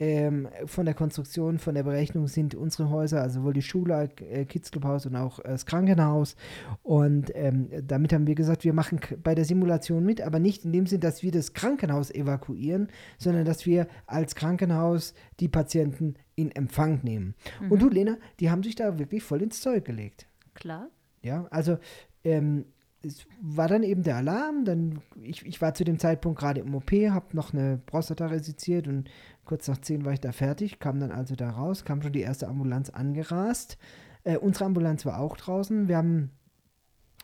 [0.00, 4.46] ähm, von der Konstruktion, von der Berechnung sind unsere Häuser, also sowohl die Schule, äh,
[4.46, 6.36] Kids Club und auch äh, das Krankenhaus.
[6.82, 10.72] Und ähm, damit haben wir gesagt, wir machen bei der Simulation mit, aber nicht in
[10.72, 16.50] dem Sinn, dass wir das Krankenhaus evakuieren, sondern dass wir als Krankenhaus die Patienten in
[16.50, 17.34] Empfang nehmen.
[17.60, 17.72] Mhm.
[17.72, 20.26] Und du, Lena, die haben sich da wirklich voll ins Zeug gelegt.
[20.54, 20.88] Klar.
[21.22, 21.76] Ja, also
[22.24, 22.64] ähm,
[23.02, 24.64] es war dann eben der Alarm.
[24.64, 28.88] Dann, ich, ich war zu dem Zeitpunkt gerade im OP, habe noch eine Prostata resiziert
[28.88, 29.10] und
[29.44, 32.20] kurz nach zehn war ich da fertig, kam dann also da raus, kam schon die
[32.20, 33.78] erste Ambulanz angerast.
[34.24, 35.88] Äh, unsere Ambulanz war auch draußen.
[35.88, 36.30] Wir haben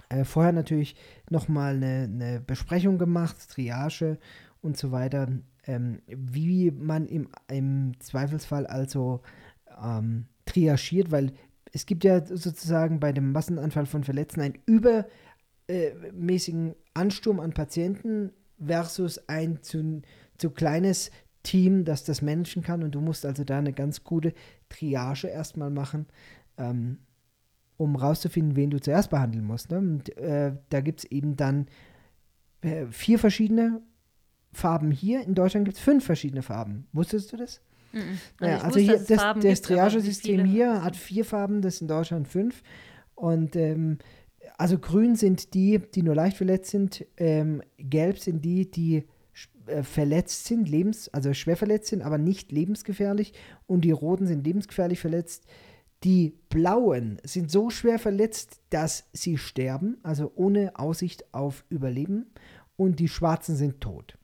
[0.08, 0.96] äh, vorher natürlich
[1.30, 4.18] nochmal eine, eine Besprechung gemacht, Triage
[4.62, 5.28] und so weiter,
[5.66, 9.20] ähm, wie man im, im Zweifelsfall also
[9.82, 11.32] ähm, triagiert, weil
[11.72, 15.06] es gibt ja sozusagen bei dem Massenanfall von Verletzten einen über
[15.68, 18.32] äh, mäßigen Ansturm an Patienten
[18.64, 20.02] versus ein zu,
[20.38, 21.10] zu kleines
[21.42, 22.82] Team, das das managen kann.
[22.82, 24.32] Und du musst also da eine ganz gute
[24.68, 26.06] Triage erstmal machen,
[26.56, 26.98] ähm,
[27.76, 29.70] um rauszufinden, wen du zuerst behandeln musst.
[29.70, 29.78] Ne?
[29.78, 31.66] Und äh, da gibt es eben dann
[32.62, 33.82] äh, vier verschiedene
[34.52, 35.22] Farben hier.
[35.22, 36.86] In Deutschland gibt es fünf verschiedene Farben.
[36.92, 37.60] Wusstest du das?
[37.92, 38.18] Mhm.
[38.40, 42.62] Also, ja, also hier, das, das Triagesystem hier hat vier Farben, das in Deutschland fünf.
[43.14, 43.98] Und ähm,
[44.58, 49.04] also grün sind die, die nur leicht verletzt sind, ähm, gelb sind die, die
[49.66, 53.32] äh, verletzt sind, lebens, also schwer verletzt sind, aber nicht lebensgefährlich
[53.66, 55.44] und die roten sind lebensgefährlich verletzt.
[56.04, 62.26] Die blauen sind so schwer verletzt, dass sie sterben, also ohne Aussicht auf Überleben
[62.76, 64.18] und die schwarzen sind tot.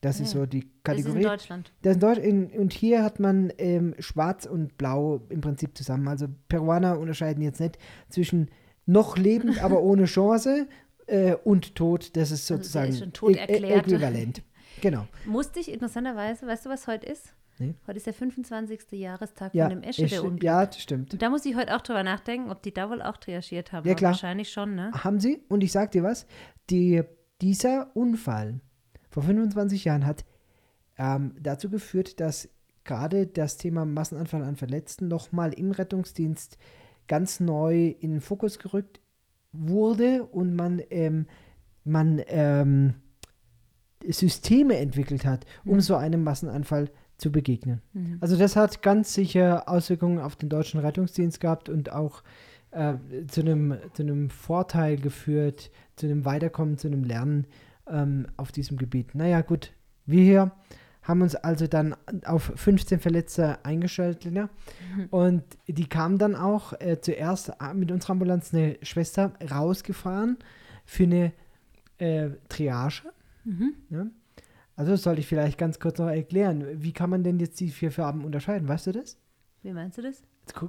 [0.00, 0.24] Das ja.
[0.24, 0.92] ist so die Kategorie.
[0.92, 1.72] Das ist in Deutschland.
[1.82, 6.08] Das in Deutsch, in, und hier hat man ähm, schwarz und blau im Prinzip zusammen.
[6.08, 8.50] Also Peruaner unterscheiden jetzt nicht zwischen
[8.86, 10.66] noch lebend, aber ohne Chance
[11.06, 14.42] äh, und tot, das ist sozusagen also ist schon äquivalent.
[14.80, 15.06] Genau.
[15.24, 17.34] Musste ich interessanterweise, weißt du, was heute ist?
[17.58, 17.74] Nee.
[17.86, 18.92] Heute ist der 25.
[18.92, 20.42] Jahrestag ja, von dem Esche der Unglück.
[20.42, 21.12] Ja, das stimmt.
[21.12, 23.86] Und da muss ich heute auch drüber nachdenken, ob die da wohl auch triagiert haben.
[23.86, 24.10] Ja, klar.
[24.10, 24.90] Wahrscheinlich schon, ne?
[24.92, 25.40] Haben sie.
[25.48, 26.26] Und ich sag dir was,
[26.70, 27.02] die,
[27.40, 28.60] dieser Unfall
[29.08, 30.24] vor 25 Jahren hat
[30.98, 32.48] ähm, dazu geführt, dass
[32.82, 36.58] gerade das Thema Massenanfall an Verletzten nochmal im Rettungsdienst
[37.08, 39.00] ganz neu in den Fokus gerückt
[39.52, 41.26] wurde und man, ähm,
[41.84, 42.94] man ähm,
[44.06, 45.80] Systeme entwickelt hat, um mhm.
[45.80, 47.80] so einem Massenanfall zu begegnen.
[47.92, 48.18] Mhm.
[48.20, 52.22] Also das hat ganz sicher Auswirkungen auf den deutschen Rettungsdienst gehabt und auch
[52.72, 52.94] äh,
[53.28, 57.46] zu, einem, zu einem Vorteil geführt, zu einem Weiterkommen, zu einem Lernen
[57.88, 59.14] ähm, auf diesem Gebiet.
[59.14, 59.72] Naja, gut,
[60.06, 60.52] wir hier
[61.04, 64.48] haben uns also dann auf 15 Verletzte eingestellt, Lina.
[64.96, 65.06] Mhm.
[65.10, 70.38] Und die kamen dann auch äh, zuerst äh, mit unserer Ambulanz eine Schwester rausgefahren
[70.84, 71.32] für eine
[71.98, 73.02] äh, Triage.
[73.44, 73.74] Mhm.
[73.90, 74.06] Ja?
[74.76, 76.64] Also das sollte ich vielleicht ganz kurz noch erklären.
[76.82, 78.66] Wie kann man denn jetzt die vier Farben unterscheiden?
[78.66, 79.18] Weißt du das?
[79.62, 80.22] Wie meinst du das?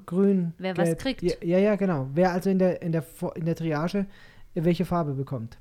[0.06, 0.54] Grün.
[0.58, 0.88] Wer gelb.
[0.88, 1.22] was kriegt.
[1.22, 2.10] Ja, ja, genau.
[2.14, 4.06] Wer also in der, in der, in der Triage
[4.54, 5.58] welche Farbe bekommt.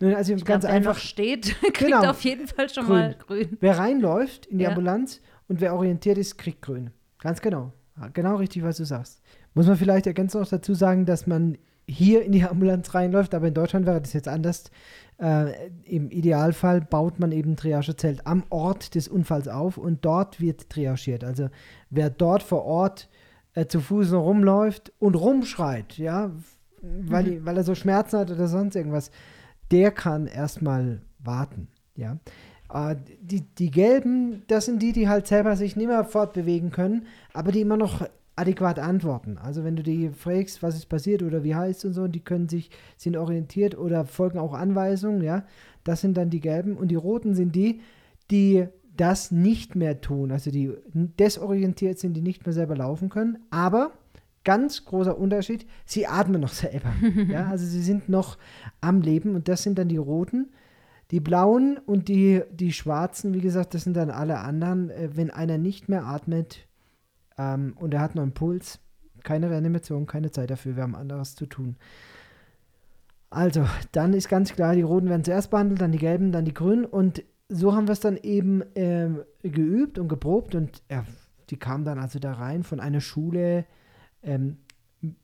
[0.00, 2.96] Nun, also ich ganz glaub, einfach steht, kriegt genau, auf jeden Fall schon grün.
[2.96, 3.56] mal grün.
[3.60, 4.70] Wer reinläuft in die ja.
[4.70, 6.90] Ambulanz und wer orientiert ist, kriegt grün.
[7.18, 7.72] Ganz genau.
[8.14, 9.22] Genau richtig, was du sagst.
[9.54, 13.48] Muss man vielleicht ergänzend noch dazu sagen, dass man hier in die Ambulanz reinläuft, aber
[13.48, 14.70] in Deutschland wäre das jetzt anders.
[15.18, 20.40] Äh, Im Idealfall baut man eben ein Triagezelt am Ort des Unfalls auf und dort
[20.40, 21.22] wird triagiert.
[21.22, 21.48] Also
[21.90, 23.08] wer dort vor Ort
[23.54, 26.32] äh, zu Fuß rumläuft und rumschreit, ja,
[26.80, 27.46] weil, mhm.
[27.46, 29.10] weil er so Schmerzen hat oder sonst irgendwas,
[29.72, 31.68] der kann erstmal warten.
[31.96, 32.18] Ja.
[32.72, 37.06] Äh, die, die gelben, das sind die, die halt selber sich nicht mehr fortbewegen können,
[37.32, 38.06] aber die immer noch
[38.36, 39.38] adäquat antworten.
[39.38, 42.48] Also wenn du die fragst, was ist passiert oder wie heißt und so, die können
[42.48, 45.44] sich, sind orientiert oder folgen auch Anweisungen, ja.
[45.84, 46.76] Das sind dann die gelben.
[46.76, 47.80] Und die roten sind die,
[48.30, 53.38] die das nicht mehr tun, also die desorientiert sind, die nicht mehr selber laufen können,
[53.50, 53.92] aber
[54.44, 56.92] ganz großer Unterschied, sie atmen noch selber.
[57.28, 58.38] ja, also sie sind noch
[58.80, 60.52] am Leben und das sind dann die roten.
[61.10, 64.90] Die blauen und die, die schwarzen, wie gesagt, das sind dann alle anderen.
[64.90, 66.66] Äh, wenn einer nicht mehr atmet
[67.36, 68.80] ähm, und er hat noch einen Puls,
[69.22, 71.76] keine Reanimation, keine Zeit dafür, wir haben anderes zu tun.
[73.28, 76.54] Also, dann ist ganz klar, die roten werden zuerst behandelt, dann die gelben, dann die
[76.54, 81.04] grünen und so haben wir es dann eben ähm, geübt und geprobt und ja,
[81.50, 83.66] die kamen dann also da rein von einer Schule.
[84.22, 84.58] Ähm,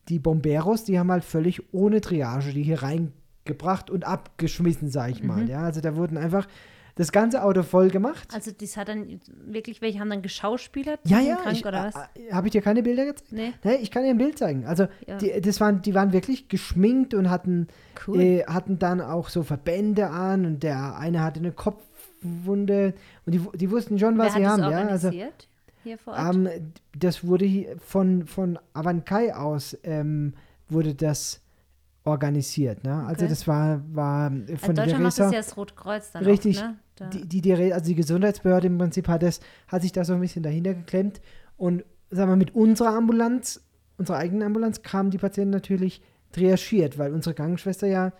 [0.09, 5.23] die Bomberos, die haben halt völlig ohne Triage die hier reingebracht und abgeschmissen, sag ich
[5.23, 5.43] mal.
[5.43, 5.47] Mhm.
[5.49, 6.47] Ja, also da wurden einfach
[6.95, 8.27] das ganze Auto voll gemacht.
[8.33, 10.99] Also das hat dann wirklich, welche haben dann geschauspielert?
[11.05, 11.37] ja, ja.
[11.37, 11.95] Krank Ich, oder was?
[11.95, 13.31] äh, Habe ich dir keine Bilder gezeigt?
[13.31, 14.65] Nee, Nee, ich kann dir ein Bild zeigen.
[14.65, 15.17] Also Ja.
[15.17, 17.67] die, das waren, die waren wirklich geschminkt und hatten,
[18.05, 18.19] cool.
[18.19, 22.93] äh, hatten dann auch so Verbände an und der eine hatte eine Kopfwunde
[23.25, 24.69] und die, die wussten schon, was Wer sie haben.
[24.71, 24.87] Ja?
[24.87, 25.11] Also,
[25.89, 26.35] hier vor Ort?
[26.35, 26.49] ähm,
[26.97, 30.33] das wurde hier von, von Avankai aus ähm,
[30.69, 31.41] wurde das
[32.03, 32.83] organisiert.
[32.83, 32.93] Ne?
[33.05, 33.29] Also Okay.
[33.29, 35.23] das war, war also von der Deutschland macht Theresa.
[35.23, 36.59] das ja das Rotkreuz dann Richtig.
[36.59, 36.77] Auch, ne?
[36.95, 37.09] da.
[37.09, 40.43] die, die, also die Gesundheitsbehörde im Prinzip hat, das, hat sich da so ein bisschen
[40.43, 41.21] dahinter geklemmt.
[41.57, 43.61] Und sagen wir, mit unserer Ambulanz,
[43.97, 48.13] unserer eigenen Ambulanz, kamen die Patienten natürlich triagiert, weil unsere Krankenschwester ja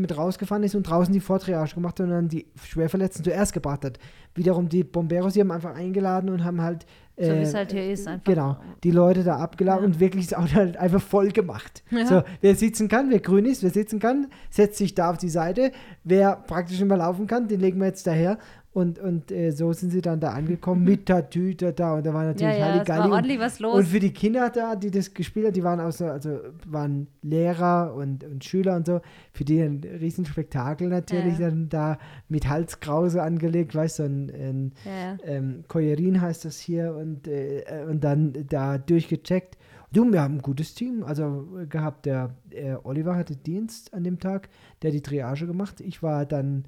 [0.00, 3.84] mit rausgefahren ist und draußen die Vortriage gemacht hat und dann die Schwerverletzten zuerst gebracht
[3.84, 3.98] hat.
[4.34, 7.70] Wiederum die Bomberos, die haben einfach eingeladen und haben halt so wie äh, es halt
[7.72, 8.08] hier ist.
[8.08, 8.24] Einfach.
[8.24, 9.86] Genau, die Leute da abgeladen Ja.
[9.86, 11.84] und wirklich das Auto halt einfach voll gemacht.
[11.90, 12.06] Ja.
[12.06, 15.28] So, wer sitzen kann, wer grün ist, wer sitzen kann, setzt sich da auf die
[15.28, 15.70] Seite.
[16.02, 18.38] Wer praktisch immer laufen kann, den legen wir jetzt daher.
[18.74, 22.22] Und, und äh, so sind sie dann da angekommen mit Tatüte da und da war
[22.24, 23.76] Ja, natürlich ja, es war ordentlich was los.
[23.76, 27.06] und für die Kinder da, die das gespielt haben, die waren auch so, also waren
[27.22, 29.00] Lehrer und, und Schüler und so,
[29.32, 31.50] für die ein Riesenspektakel natürlich, Ja.
[31.50, 35.16] dann da mit Halskrause angelegt, weißt du, so ein, ein ja, ja.
[35.24, 39.56] ähm, Koyerin heißt das hier und, äh, und dann da durchgecheckt.
[39.92, 42.06] Du, wir haben ein gutes Team, also äh, gehabt.
[42.06, 44.48] Der äh, Oliver hatte Dienst an dem Tag,
[44.82, 45.80] der die Triage gemacht.
[45.80, 46.64] Ich war dann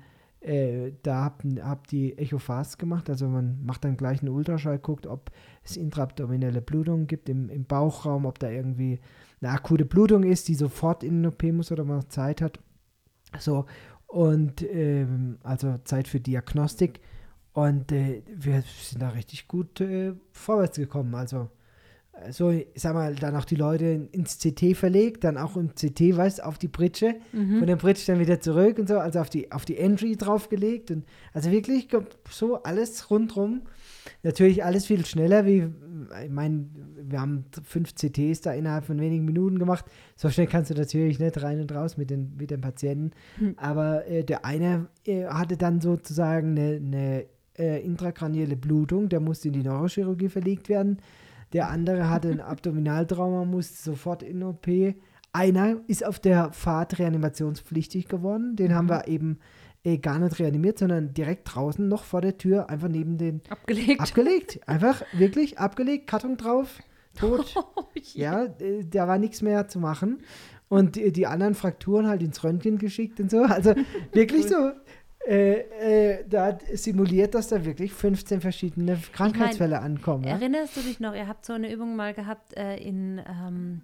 [0.46, 5.06] äh, da, hab, hab die Echo-Fast gemacht, also man macht dann gleich einen Ultraschall, guckt,
[5.06, 5.30] ob
[5.64, 9.00] es intraabdominelle Blutung gibt im, im Bauchraum, ob da irgendwie
[9.40, 12.60] eine akute Blutung ist, die sofort in den OP muss oder man Zeit hat.
[13.38, 13.66] So,
[14.06, 17.00] und ähm, also Zeit für Diagnostik.
[17.52, 21.14] Und äh, wir sind da richtig gut äh, vorwärts gekommen.
[21.14, 21.50] Also,
[22.30, 26.16] so, ich sag mal, dann auch die Leute ins CT verlegt, dann auch im CT,
[26.16, 27.58] weißt auf die Pritsche, Mhm.
[27.58, 30.90] von der Pritsche dann wieder zurück und so, also auf die, auf die Entry draufgelegt.
[30.90, 31.88] Und also wirklich
[32.30, 33.62] so alles rundrum.
[34.22, 35.66] Natürlich alles viel schneller, wie,
[36.24, 36.66] ich meine,
[37.02, 39.84] wir haben fünf CTs da innerhalb von wenigen Minuten gemacht.
[40.16, 43.10] So schnell kannst du natürlich nicht rein und raus mit den, mit den Patienten.
[43.38, 43.54] Hm.
[43.58, 47.24] Aber äh, der eine äh, hatte dann sozusagen eine, eine
[47.58, 50.98] äh, intrakranielle Blutung, der musste in die Neurochirurgie verlegt werden.
[51.52, 54.66] Der andere hatte ein Abdominaltrauma, musste sofort in OP.
[55.32, 58.56] Einer ist auf der Fahrt reanimationspflichtig geworden.
[58.56, 59.38] Den haben wir eben
[59.84, 64.00] äh, gar nicht reanimiert, sondern direkt draußen noch vor der Tür einfach neben den Abgelegt.
[64.00, 64.60] abgelegt.
[64.66, 66.80] Einfach wirklich abgelegt, Karton drauf,
[67.16, 67.54] tot.
[67.76, 67.84] Oh.
[68.14, 70.18] Ja, äh, da war nichts mehr zu machen.
[70.68, 73.42] Und die, die anderen Frakturen halt ins Röntgen geschickt und so.
[73.42, 73.74] Also
[74.12, 74.72] wirklich so.
[75.26, 80.22] Äh, äh, da simuliert, dass da wirklich 15 verschiedene Krankheitsfälle ankommen.
[80.24, 80.30] Ja?
[80.32, 83.82] Erinnerst du dich noch, ihr habt so eine Übung mal gehabt äh, in, ähm,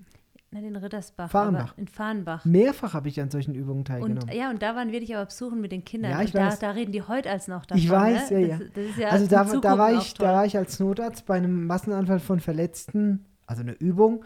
[0.53, 1.77] nicht in Rittersbach, Fahrenbach.
[1.77, 2.45] in Fahrenbach.
[2.45, 4.23] Mehrfach habe ich an solchen Übungen teilgenommen.
[4.23, 6.13] Und, ja, und da waren wir dich aber besuchen mit den Kindern.
[6.13, 6.61] Ja, ich und da, weiß.
[6.61, 7.83] da reden die heute als noch davon.
[7.83, 8.41] Ich weiß, ne?
[8.47, 8.71] ja, das, ja.
[8.75, 11.67] Das ist ja also da, da, war ich, da war ich als Notarzt bei einem
[11.67, 14.25] Massenanfall von Verletzten, also eine Übung,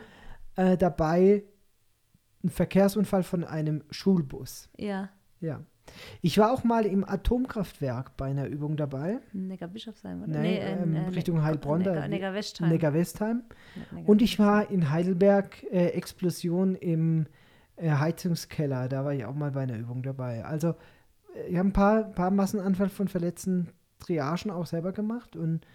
[0.57, 1.45] äh, dabei,
[2.45, 4.69] ein Verkehrsunfall von einem Schulbus.
[4.77, 5.09] Ja,
[5.41, 5.61] Ja.
[6.23, 10.33] Ich war auch mal im Atomkraftwerk bei einer Übung dabei, Neckar-Bischofsheim, oder?
[10.33, 12.69] Nein, äh, ähm, äh, Richtung Heilbronn, Neckar-Westheim.
[12.69, 13.43] Neckar-Westheim.
[13.93, 17.27] Neckar- Und ich war in Heidelberg, äh, Explosion im
[17.77, 18.89] äh, Heizungskeller.
[18.89, 20.45] Da war ich auch mal bei einer Übung dabei.
[20.45, 20.71] Also,
[21.35, 23.69] äh, ich habe ein paar, paar Massenanfall von verletzten
[23.99, 25.67] Triagen auch selber gemacht und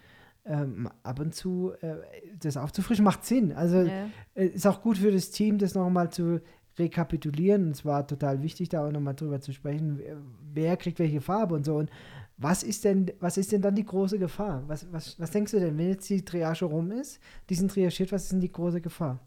[0.44, 1.98] ähm, ab und zu äh,
[2.40, 3.52] das aufzufrischen macht Sinn.
[3.54, 4.08] Also, Ja.
[4.34, 6.42] äh, ist auch gut für das Team, das nochmal zu
[6.78, 7.72] rekapitulieren.
[7.72, 10.18] Es war total wichtig, da auch nochmal drüber zu sprechen, wer,
[10.54, 11.76] wer kriegt welche Farbe und so.
[11.78, 11.90] Und
[12.38, 14.64] was ist denn, was ist denn dann die große Gefahr?
[14.68, 18.12] Was, was, was denkst du denn, wenn jetzt die Triage rum ist, die sind triagiert,
[18.12, 19.20] was ist denn die große Gefahr?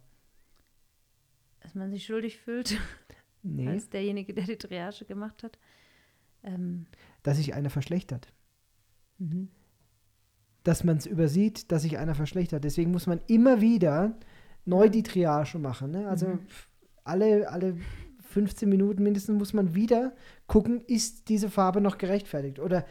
[1.60, 2.78] Dass man sich schuldig fühlt,
[3.42, 5.58] Nee, als derjenige, der die Triage gemacht hat.
[6.42, 6.86] Ähm,
[7.22, 8.32] dass sich einer verschlechtert.
[9.18, 9.48] mhm.
[10.62, 12.64] Dass man es übersieht, dass sich einer verschlechtert.
[12.64, 14.16] Deswegen muss man immer wieder
[14.64, 15.90] neu die Triage machen.
[15.90, 16.08] Ne?
[16.08, 16.38] Also Mhm.
[17.04, 17.76] Alle, alle
[18.30, 20.12] 15 Minuten mindestens muss man wieder
[20.46, 22.58] gucken, ist diese Farbe noch gerechtfertigt?
[22.58, 22.84] Oder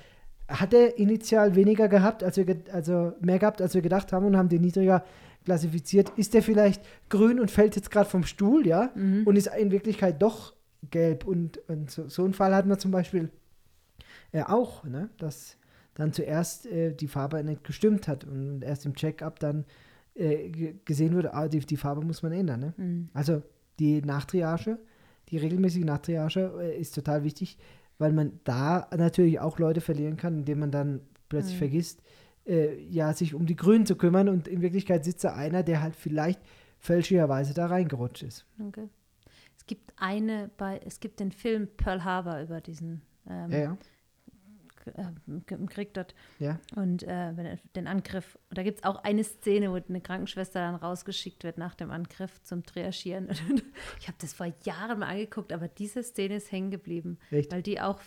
[0.47, 4.38] hat er initial weniger gehabt, als wir, also mehr gehabt, als wir gedacht haben und
[4.38, 5.03] haben den niedriger
[5.45, 9.24] klassifiziert, ist der vielleicht grün und fällt jetzt gerade vom Stuhl, ja, Mhm.
[9.26, 10.53] und ist in Wirklichkeit doch
[10.89, 11.26] gelb.
[11.26, 13.30] Und, und so, so einen Fall hatten wir zum Beispiel
[14.32, 15.57] äh, auch, ne, dass
[15.95, 19.66] dann zuerst äh, die Farbe nicht gestimmt hat und erst im Check-up dann
[20.16, 22.59] äh, ge- gesehen wurde, ah, die, die Farbe muss man ändern.
[22.59, 22.74] Ne?
[22.78, 23.09] Mhm.
[23.14, 23.43] Also
[23.80, 24.80] die Nachtriage,
[25.30, 27.58] die regelmäßige Nachtriage äh, ist total wichtig,
[27.98, 31.60] weil man da natürlich auch Leute verlieren kann, indem man dann plötzlich Mhm.
[31.60, 32.02] vergisst,
[32.46, 35.82] äh, ja, sich um die Grünen zu kümmern und in Wirklichkeit sitzt da einer, der
[35.82, 36.42] halt vielleicht
[36.80, 38.46] fälschlicherweise da reingerutscht ist.
[38.68, 38.90] Okay.
[39.58, 43.78] Es gibt eine bei, es gibt den Film Pearl Harbor über diesen ähm, Ja, ja.
[44.84, 46.60] K- äh, dort Ja.
[46.76, 48.38] und äh, wenn er- den Angriff.
[48.50, 51.92] Und da gibt es auch eine Szene, wo eine Krankenschwester dann rausgeschickt wird nach dem
[51.92, 53.28] Angriff zum Triagieren.
[54.00, 57.52] Ich habe das vor Jahren mal angeguckt, aber diese Szene ist hängen geblieben, Echt?
[57.52, 58.00] weil die auch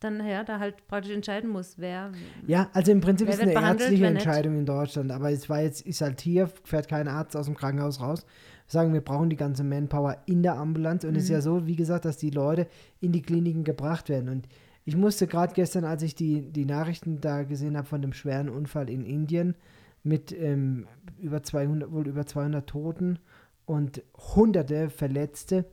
[0.00, 2.12] dann ja da halt praktisch entscheiden muss, wer.
[2.46, 4.06] Ja, also im Prinzip ist es eine ärztliche?
[4.06, 7.54] Entscheidung in Deutschland, aber es war jetzt, ist halt hier, fährt kein Arzt aus dem
[7.56, 8.26] Krankenhaus raus,
[8.66, 11.34] sagen, wir brauchen die ganze Manpower in der Ambulanz und es ist Mhm.
[11.36, 12.66] ja so, wie gesagt, dass die Leute
[13.00, 14.46] in die Kliniken gebracht werden und
[14.84, 18.48] ich musste gerade gestern, als ich die, die Nachrichten da gesehen habe von dem schweren
[18.48, 19.54] Unfall in Indien
[20.02, 20.86] mit ähm,
[21.18, 23.18] über 200, wohl über 200 Toten
[23.64, 24.02] und
[24.34, 25.64] hunderte Verletzte,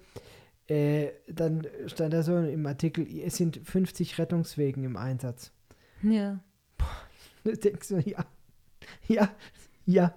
[0.68, 5.52] äh, dann stand da so im Artikel, es sind 50 Rettungswegen im Einsatz.
[6.02, 6.40] Ja.
[7.44, 8.24] Du denkst so, ja,
[9.08, 9.30] ja,
[9.88, 10.14] ja,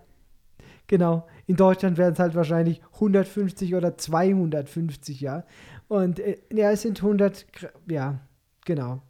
[0.86, 1.26] genau.
[1.47, 5.47] In Deutschland wären es halt wahrscheinlich 150 oder 250, ja.
[5.88, 8.20] Und äh, ja, es sind 100, Kr- ja,
[8.64, 9.02] genau.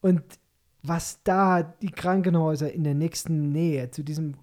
[0.00, 0.22] Und
[0.82, 4.36] was da die Krankenhäuser in der nächsten Nähe zu diesem,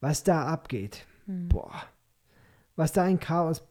[0.00, 1.48] was da abgeht, Hm.
[1.48, 1.72] boah,
[2.76, 3.66] was da ein Chaos.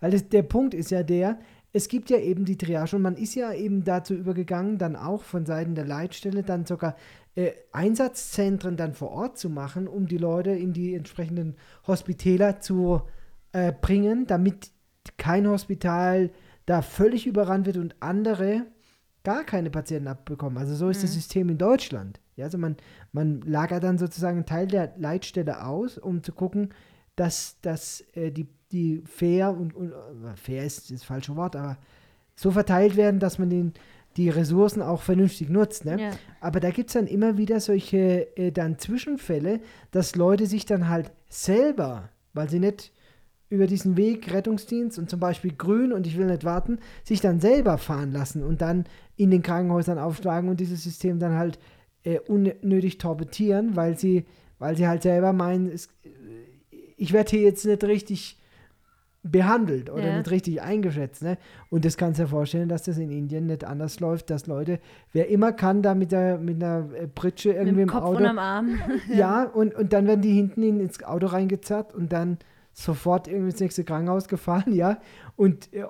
[0.00, 1.38] Weil das, der Punkt ist ja der,
[1.72, 5.22] es gibt ja eben die Triage und man ist ja eben dazu übergegangen, dann auch
[5.22, 6.96] von Seiten der Leitstelle dann sogar
[7.34, 11.56] äh, Einsatzzentren dann vor Ort zu machen, um die Leute in die entsprechenden
[11.86, 13.02] Hospitäler zu
[13.52, 14.70] äh, bringen, damit
[15.18, 16.30] kein Hospital
[16.66, 18.66] da völlig überrannt wird und andere
[19.28, 20.56] gar keine Patienten abbekommen.
[20.56, 21.14] Also so ist das Mhm.
[21.16, 22.18] System in Deutschland.
[22.36, 22.76] Ja, also man,
[23.12, 26.70] man lagert dann sozusagen einen Teil der Leitstelle aus, um zu gucken,
[27.14, 31.76] dass, dass äh, die, die fair und, und äh, fair ist das falsche Wort, aber
[32.36, 33.74] so verteilt werden, dass man den,
[34.16, 35.84] die Ressourcen auch vernünftig nutzt.
[35.84, 36.00] Ne?
[36.00, 36.10] Ja.
[36.40, 39.60] Aber da gibt es dann immer wieder solche äh, dann Zwischenfälle,
[39.90, 42.92] dass Leute sich dann halt selber, weil sie nicht
[43.50, 47.40] über diesen Weg Rettungsdienst und zum Beispiel grün und ich will nicht warten, sich dann
[47.40, 48.84] selber fahren lassen und dann
[49.16, 51.58] in den Krankenhäusern aufschlagen und dieses System dann halt
[52.04, 54.26] äh, unnötig torpedieren, weil sie,
[54.58, 55.88] weil sie halt selber meinen, es,
[56.96, 58.38] ich werde hier jetzt nicht richtig
[59.22, 60.18] behandelt oder Ja.
[60.18, 61.22] nicht richtig eingeschätzt.
[61.22, 61.38] Ne?
[61.70, 64.78] Und das kannst du dir vorstellen, dass das in Indien nicht anders läuft, dass Leute,
[65.12, 68.02] wer immer kann, da mit, der, mit einer äh, Pritsche Mit irgendwie dem im Kopf
[68.04, 68.78] Auto unterm Arm.
[69.12, 72.38] ja, und, und dann werden die hinten in, ins Auto reingezerrt und dann
[72.82, 75.00] sofort irgendwie ins nächste Krankenhaus gefahren, ja.
[75.36, 75.84] Und äh,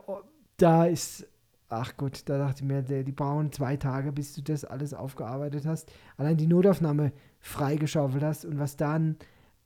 [0.56, 1.26] da ist,
[1.68, 4.94] ach gut, da dachte ich mir, der, die brauchen zwei Tage, bis du das alles
[4.94, 5.92] aufgearbeitet hast.
[6.16, 9.16] Allein die Notaufnahme freigeschaufelt hast und was dann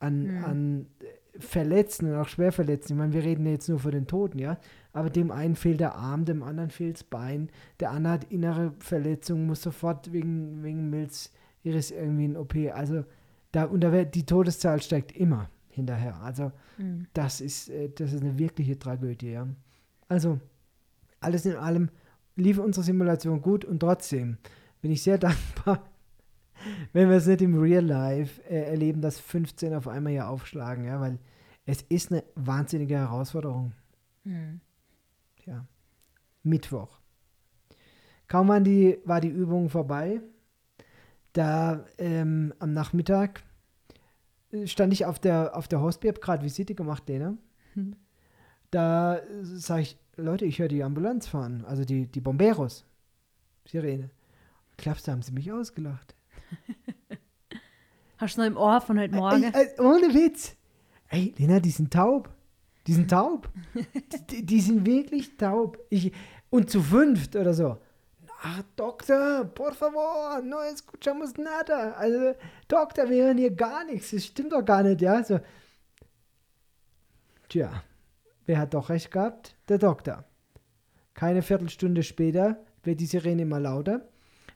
[0.00, 0.44] an, Mhm.
[0.44, 0.86] an
[1.38, 4.58] Verletzten und auch Schwerverletzten, ich meine, wir reden jetzt nur für den Toten, ja,
[4.92, 7.48] aber dem einen fehlt der Arm, dem anderen fehlt das Bein,
[7.80, 12.54] der andere hat innere Verletzungen, muss sofort wegen, wegen Milz Iris irgendwie in OP.
[12.74, 13.04] Also
[13.52, 16.20] da, und da wird, die Todeszahl steigt immer hinterher.
[16.22, 17.06] Also Hm.
[17.12, 19.46] das ist, äh, das ist eine wirkliche Tragödie, ja.
[20.08, 20.40] Also
[21.20, 21.88] alles in allem
[22.36, 24.38] lief unsere Simulation gut und trotzdem
[24.80, 25.88] bin ich sehr dankbar,
[26.92, 30.84] wenn wir es nicht im Real Life äh, erleben, dass 15 auf einmal hier aufschlagen,
[30.84, 31.18] ja, weil
[31.64, 33.72] es ist eine wahnsinnige Herausforderung.
[34.24, 34.60] Hm.
[35.46, 35.66] Ja.
[36.42, 36.98] Mittwoch.
[38.28, 40.20] Kaum waren die, war die Übung vorbei.
[41.32, 43.42] Da ähm, am Nachmittag
[44.64, 47.36] stand ich auf der, auf der Hospi, hab gerade Visite gemacht, Lena.
[47.74, 47.96] Hm.
[48.70, 52.84] Da sage ich, Leute, ich höre die Ambulanz fahren, also die, die Bomberos.
[53.66, 54.10] Sirene.
[54.76, 56.14] Klappst, da haben sie mich ausgelacht.
[58.18, 59.44] Hast du noch im Ohr von heute Morgen?
[59.44, 60.56] Ey, ey, ohne Witz.
[61.08, 62.30] Ey, Lena, die sind taub.
[62.86, 63.48] Die sind taub.
[64.30, 65.78] die, die sind wirklich taub.
[65.88, 66.12] Ich,
[66.50, 67.78] und zu fünft oder so.
[68.44, 71.92] Ach, Doktor, por favor, no escuchamos nada.
[71.92, 72.34] Also,
[72.66, 74.10] Doktor, wir hören hier gar nichts.
[74.10, 75.22] Das stimmt doch gar nicht, ja?
[75.22, 75.38] So.
[77.48, 77.84] Tja,
[78.46, 79.54] wer hat doch recht gehabt?
[79.68, 80.24] Der Doktor.
[81.14, 84.08] Keine Viertelstunde später wird die Sirene immer lauter.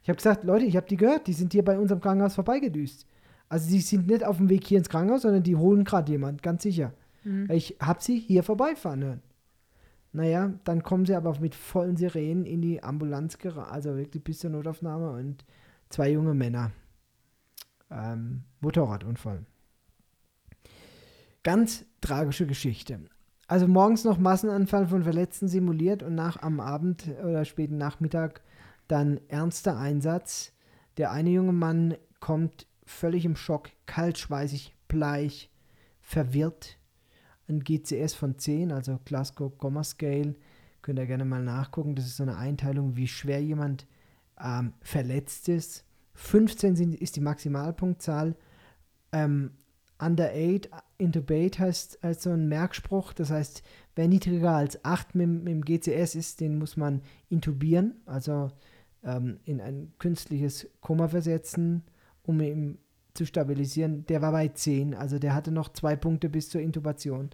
[0.03, 3.07] Ich habe gesagt, Leute, ich habe die gehört, die sind hier bei unserem Krankenhaus vorbeigedüst.
[3.49, 6.43] Also die sind nicht auf dem Weg hier ins Krankenhaus, sondern die holen gerade jemand,
[6.43, 6.93] ganz sicher.
[7.23, 7.49] Hm.
[7.53, 9.23] Ich habe sie hier vorbeifahren hören.
[10.17, 14.49] Naja, dann kommen sie aber mit vollen Sirenen in die Ambulanz, also wirklich bis zur
[14.49, 15.45] Notaufnahme und
[15.91, 16.73] zwei junge Männer.
[17.91, 19.45] Ähm, Motorradunfall.
[21.43, 23.01] Ganz tragische Geschichte.
[23.47, 28.41] Also morgens noch Massenanfall von Verletzten simuliert und nach am Abend oder späten Nachmittag
[28.89, 30.55] dann ernster Einsatz.
[30.97, 35.51] Der eine junge Mann kommt völlig im Schock, kaltschweißig, bleich,
[36.01, 36.79] verwirrt.
[37.49, 40.35] Ein GCS von 10, also Glasgow Coma Scale.
[40.83, 41.95] Könnt ihr gerne mal nachgucken.
[41.95, 43.87] Das ist so eine Einteilung, wie schwer jemand
[44.41, 45.85] ähm, verletzt ist.
[46.15, 48.35] 15 sind, ist die Maximalpunktzahl.
[49.13, 49.53] Ähm,
[49.99, 50.69] Under 8
[50.99, 53.13] intubate heißt also ein Merkspruch.
[53.13, 53.63] Das heißt,
[53.95, 58.51] wer niedriger als 8 mit, mit dem GCS ist, den muss man intubieren, also
[59.03, 61.83] ähm, in ein künstliches Koma versetzen,
[62.23, 62.79] um ihn
[63.17, 64.07] zu stabilisieren.
[64.07, 67.31] Der war bei 10, also der hatte noch zwei Punkte bis zur Intubation.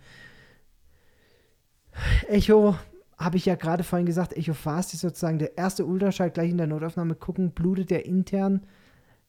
[2.28, 2.76] Echo
[3.18, 6.58] habe ich ja gerade vorhin gesagt, Echo Fast ist sozusagen der erste Ultraschall gleich in
[6.58, 8.62] der Notaufnahme gucken, blutet der intern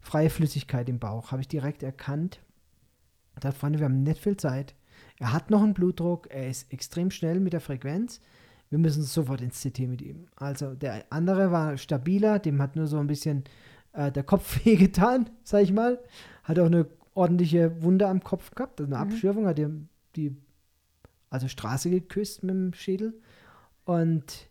[0.04, 1.32] freie Flüssigkeit im Bauch.
[1.32, 2.42] Habe ich direkt erkannt.
[3.40, 4.76] Da Freunde, wir haben nicht viel Zeit.
[5.18, 8.20] Er hat noch einen Blutdruck, er ist extrem schnell mit der Frequenz.
[8.70, 10.28] Wir müssen sofort ins CT mit ihm.
[10.36, 13.44] Also der andere war stabiler, dem hat nur so ein bisschen
[13.94, 16.00] äh, der Kopf wehgetan, sag ich mal.
[16.44, 19.12] Hat auch eine ordentliche Wunde am Kopf gehabt, also eine mhm.
[19.12, 19.68] Abschürfung, hat die,
[20.16, 20.36] die
[21.30, 23.20] also Straße geküsst mit dem Schädel.
[23.86, 24.50] Und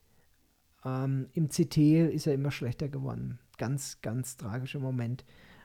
[0.84, 1.76] ähm, im CT
[2.12, 3.38] ist er immer schlechter geworden.
[3.59, 5.24] Ganz, ganz tragischer Moment.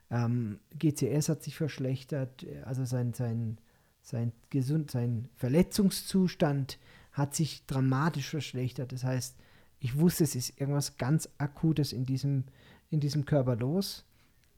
[0.10, 3.58] Ähm, GCS hat sich verschlechtert, also sein, sein,
[4.02, 6.80] sein, Gesund, sein Verletzungszustand
[7.12, 8.92] hat sich dramatisch verschlechtert.
[8.92, 9.36] Das heißt,
[9.80, 12.46] ich wusste, es ist irgendwas ganz Akutes in diesem,
[12.90, 14.06] in diesem Körper los.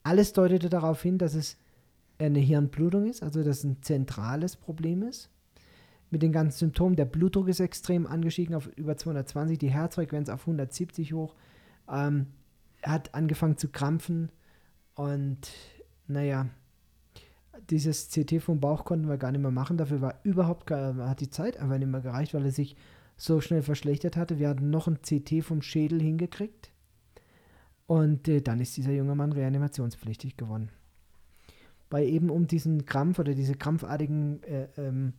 [0.02, 1.58] Alles deutete darauf hin, dass es
[2.18, 5.30] eine Hirnblutung ist, also dass es ein zentrales Problem ist.
[6.10, 10.40] Mit den ganzen Symptomen, der Blutdruck ist extrem angestiegen auf über 220, die Herzfrequenz auf
[10.40, 11.34] 170 hoch.
[11.88, 12.26] Ähm,
[12.82, 14.30] er hat angefangen zu krampfen,
[15.00, 15.50] und
[16.08, 16.50] naja,
[17.70, 19.78] dieses CT vom Bauch konnten wir gar nicht mehr machen.
[19.78, 22.76] Dafür war überhaupt hat die Zeit einfach nicht mehr gereicht, weil er sich
[23.16, 24.38] so schnell verschlechtert hatte.
[24.38, 26.70] Wir hatten noch ein CT vom Schädel hingekriegt.
[27.90, 30.70] Und äh, dann ist dieser junge Mann reanimationspflichtig geworden.
[31.90, 35.14] Weil eben um diesen Krampf oder diese krampfartigen äh, ähm,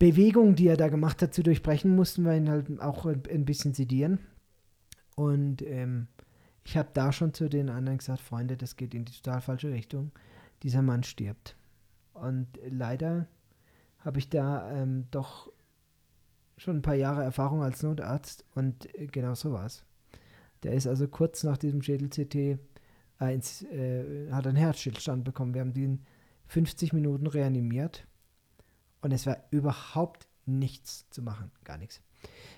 [0.00, 3.72] Bewegungen, die er da gemacht hat, zu durchbrechen, mussten wir ihn halt auch ein bisschen
[3.72, 4.18] sedieren.
[5.14, 6.08] Und ähm,
[6.64, 9.70] ich habe da schon zu den anderen gesagt, Freunde, das geht in die total falsche
[9.70, 10.10] Richtung.
[10.64, 11.54] Dieser Mann stirbt.
[12.14, 13.28] Und leider
[14.00, 15.52] habe ich da ähm, doch
[16.56, 19.84] schon ein paar Jahre Erfahrung als Notarzt und äh, genau so war es.
[20.62, 22.58] Der ist also kurz nach diesem Schädel-CT äh,
[23.20, 25.54] äh, hat einen Herzstillstand bekommen.
[25.54, 26.00] Wir haben den
[26.46, 28.06] 50 Minuten reanimiert
[29.00, 32.00] und es war überhaupt nichts zu machen, gar nichts.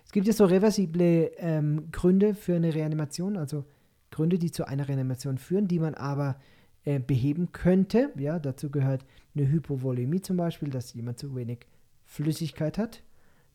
[0.05, 3.65] Es gibt jetzt so reversible ähm, Gründe für eine Reanimation, also
[4.11, 6.37] Gründe, die zu einer Reanimation führen, die man aber
[6.85, 8.13] äh, beheben könnte.
[8.17, 11.67] Ja, dazu gehört eine Hypovolemie zum Beispiel, dass jemand zu wenig
[12.05, 13.03] Flüssigkeit hat.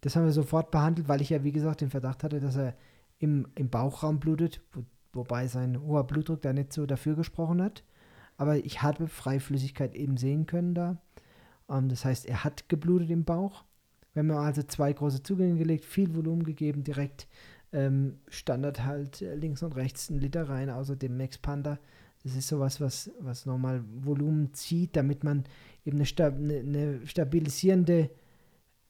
[0.01, 2.75] Das haben wir sofort behandelt, weil ich ja, wie gesagt, den Verdacht hatte, dass er
[3.23, 7.83] im, im Bauchraum blutet, wo, wobei sein hoher Blutdruck da nicht so dafür gesprochen hat.
[8.35, 10.97] Aber ich habe Freiflüssigkeit eben sehen können da.
[11.69, 13.63] Ähm, das heißt, er hat geblutet im Bauch.
[14.13, 17.27] Wir haben also zwei große Zugänge gelegt, viel Volumen gegeben, direkt
[17.71, 21.79] ähm, Standard halt äh, links und rechts ein Liter rein, außer dem Max Panda.
[22.23, 25.45] Das ist sowas, was, was nochmal Volumen zieht, damit man
[25.85, 28.09] eben eine, Stab eine, eine stabilisierende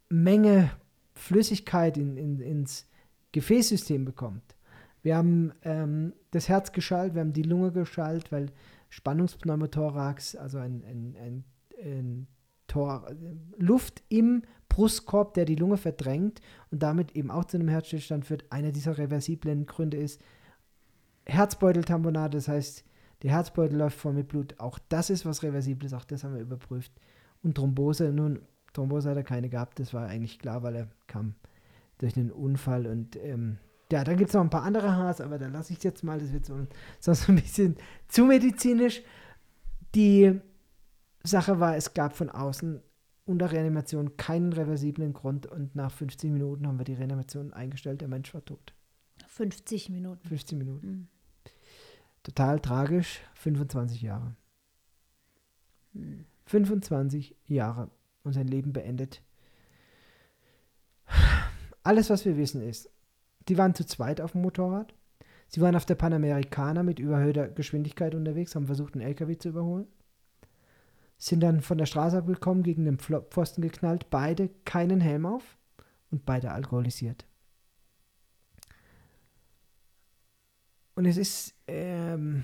[0.09, 0.71] Menge
[1.13, 2.88] Flüssigkeit in, in, ins
[3.34, 4.55] Gefäßsystem bekommt.
[5.01, 8.51] Wir haben ähm, das Herz geschaltet, wir haben die Lunge geschaltet, weil
[8.89, 11.43] Spannungspneumothorax, also ein, ein, ein,
[11.84, 12.27] ein
[12.67, 13.11] Tor,
[13.57, 16.39] Luft im Brustkorb, der die Lunge verdrängt
[16.71, 18.45] und damit eben auch zu einem Herzstillstand führt.
[18.51, 20.21] Einer dieser reversiblen Gründe ist
[21.25, 22.86] Herzbeuteltamponade, das heißt,
[23.23, 24.59] der Herzbeutel läuft voll mit Blut.
[24.59, 26.91] Auch das ist was Reversibles, auch das haben wir überprüft.
[27.41, 28.39] Und Thrombose, nun,
[28.73, 31.36] Thrombose hat er keine gehabt, das war eigentlich klar, weil er kam
[31.98, 33.58] durch einen Unfall und ähm,
[33.91, 36.04] ja, dann gibt es noch ein paar andere Haars, aber da lasse ich es jetzt
[36.04, 36.66] mal, das wird so,
[37.00, 37.76] sonst ein bisschen
[38.08, 39.04] zu medizinisch.
[39.94, 40.39] Die
[41.24, 42.82] Sache war, es gab von außen
[43.26, 48.02] unter Reanimation keinen reversiblen Grund und nach 50 Minuten haben wir die Reanimation eingestellt.
[48.02, 48.74] Der Mensch war tot.
[49.28, 50.28] 50 Minuten.
[50.28, 50.88] 50 Minuten.
[50.88, 51.08] Mhm.
[52.24, 53.22] Total tragisch.
[53.36, 54.36] 25 Jahre.
[55.94, 56.26] Mhm.
[56.46, 57.89] 25 Jahre
[58.24, 59.22] und sein Leben beendet.
[61.84, 62.89] Alles, was wir wissen, ist,
[63.47, 64.93] die waren zu zweit auf dem Motorrad.
[65.47, 69.88] Sie waren auf der Panamericana mit überhöhter Geschwindigkeit unterwegs, haben versucht, einen LKW zu überholen
[71.23, 75.57] sind dann von der Straße abgekommen, gegen den Pfosten geknallt, beide keinen Helm auf
[76.11, 77.25] und beide alkoholisiert.
[80.95, 82.43] Und es ist, ähm,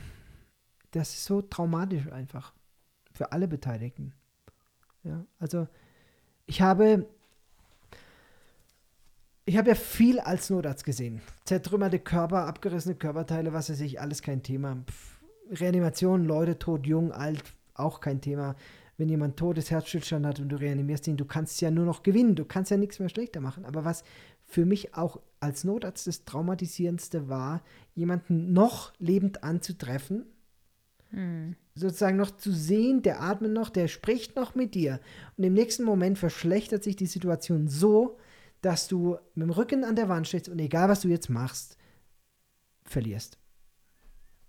[0.92, 2.54] das ist so traumatisch einfach
[3.12, 4.14] für alle Beteiligten.
[5.04, 5.68] Ja, also
[6.46, 7.06] ich habe
[9.46, 11.22] ich habe ja viel als Notarzt gesehen.
[11.46, 14.78] Zertrümmerte Körper, abgerissene Körperteile, was weiß ich, alles kein Thema.
[14.88, 15.20] Pff,
[15.52, 18.56] Reanimation, Leute tot, jung, alt, auch kein Thema.
[18.98, 22.36] Wenn jemand totes Herzstillstand hat und du reanimierst ihn, du kannst ja nur noch gewinnen,
[22.36, 23.66] du kannst ja nichts mehr schlechter machen.
[23.66, 24.04] Aber was
[24.46, 27.64] für mich auch als Notarzt das Traumatisierendste war,
[27.96, 30.26] jemanden noch lebend anzutreffen,
[31.12, 31.56] hm.
[31.76, 35.00] sozusagen noch zu sehen, der atmet noch, der spricht noch mit dir.
[35.38, 38.18] Und im nächsten Moment verschlechtert sich die Situation so,
[38.62, 41.78] dass du mit dem Rücken an der Wand stehst und egal was du jetzt machst,
[42.84, 43.38] verlierst.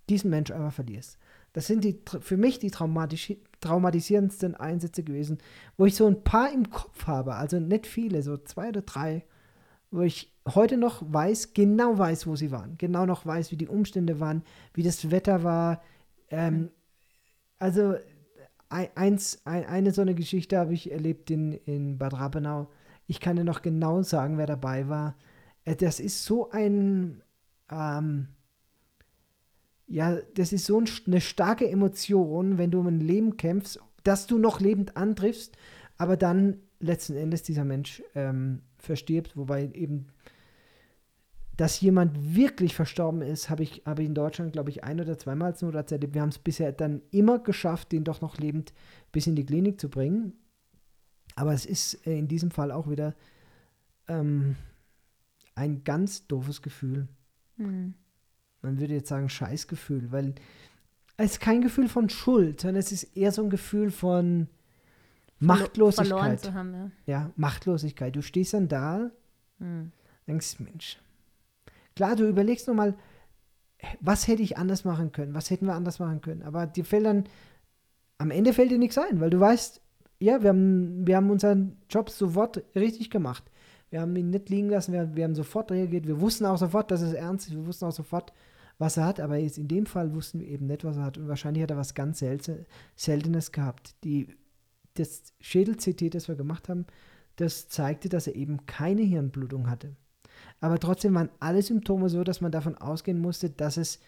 [0.08, 1.18] Diesen Mensch aber verlierst.
[1.52, 5.38] Das sind die, für mich die traumatisch, traumatisierendsten Einsätze gewesen,
[5.76, 9.24] wo ich so ein paar im Kopf habe, also nicht viele, so zwei oder drei,
[9.90, 13.68] wo ich heute noch weiß, genau weiß, wo sie waren, genau noch weiß, wie die
[13.68, 14.42] Umstände waren,
[14.74, 15.82] wie das Wetter war.
[16.30, 16.70] Ähm,
[17.58, 17.96] also
[18.68, 22.68] eins, ein, eine so eine Geschichte habe ich erlebt in, in Bad Rappenau
[23.10, 25.16] ich kann dir noch genau sagen, wer dabei war.
[25.64, 27.22] Äh, das ist so ein,
[27.68, 28.28] ähm,
[29.88, 34.38] ja, das ist so eine starke Emotion, wenn du um ein Leben kämpfst, dass du
[34.38, 35.56] noch lebend antriffst,
[35.98, 40.06] aber dann letzten Endes dieser Mensch ähm, verstirbt, wobei eben,
[41.56, 45.18] dass jemand wirklich verstorben ist, habe ich, hab ich in Deutschland, glaube ich, ein oder
[45.18, 46.14] zweimal als Notarzt erlebt.
[46.14, 48.72] Wir haben es bisher dann immer geschafft, den doch noch lebend
[49.10, 50.34] bis in die Klinik zu bringen.
[51.40, 53.14] Aber es ist äh, in diesem Fall auch wieder
[54.08, 54.56] ähm,
[55.54, 57.08] ein ganz doofes Gefühl.
[57.56, 57.94] Mhm.
[58.60, 60.34] Man würde jetzt sagen Scheißgefühl, weil
[61.16, 64.48] es ist kein Gefühl von Schuld, sondern es ist eher so ein Gefühl von
[65.38, 66.08] Machtlosigkeit.
[66.08, 66.90] Verloren zu haben, ja.
[67.06, 68.14] ja, Machtlosigkeit.
[68.14, 69.10] Du stehst dann da,
[69.60, 69.92] mhm.
[70.26, 70.98] denkst, Mensch.
[71.96, 72.98] Klar, du überlegst nochmal,
[74.00, 76.42] was hätte ich anders machen können, was hätten wir anders machen können.
[76.42, 77.24] Aber dir fällt dann,
[78.18, 79.80] am Ende fällt dir nichts ein, weil du weißt,
[80.20, 83.44] ja, wir haben, wir haben unseren Job sofort richtig gemacht.
[83.88, 86.06] Wir haben ihn nicht liegen lassen, wir, wir haben sofort reagiert.
[86.06, 87.54] Wir wussten auch sofort, dass es ernst ist.
[87.54, 88.32] Wir wussten auch sofort,
[88.78, 89.18] was er hat.
[89.18, 91.18] Aber jetzt in dem Fall wussten wir eben nicht, was er hat.
[91.18, 92.22] Und wahrscheinlich hat er was ganz
[92.94, 93.94] Seltenes gehabt.
[94.04, 94.28] Die,
[94.94, 96.86] das Schädel-CT, das wir gemacht haben,
[97.36, 99.96] das zeigte, dass er eben keine Hirnblutung hatte.
[100.60, 103.98] Aber trotzdem waren alle Symptome so, dass man davon ausgehen musste, dass es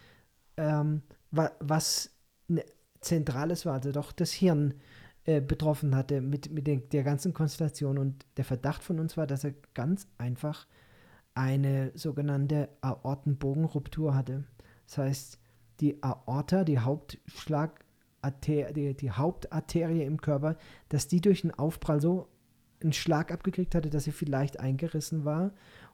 [0.57, 2.11] ähm, was
[2.49, 2.65] ne,
[3.01, 4.75] Zentrales war, also doch das Hirn
[5.25, 7.99] äh, betroffen hatte mit, mit den, der ganzen Konstellation.
[7.99, 10.67] Und der Verdacht von uns war, dass er ganz einfach
[11.35, 14.45] eine sogenannte Aortenbogenruptur hatte.
[14.87, 15.39] Das heißt,
[15.81, 20.57] die Aorta, die Hauptschlagarterie, die, die Hauptarterie im Körper,
[20.89, 22.29] dass die durch einen Aufprall so
[22.83, 25.53] einen Schlag abgekriegt hatte, dass sie vielleicht eingerissen war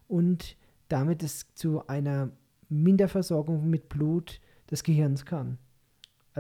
[0.08, 0.56] und
[0.88, 2.30] damit es zu einer
[2.68, 5.58] Minderversorgung mit Blut des Gehirns kam.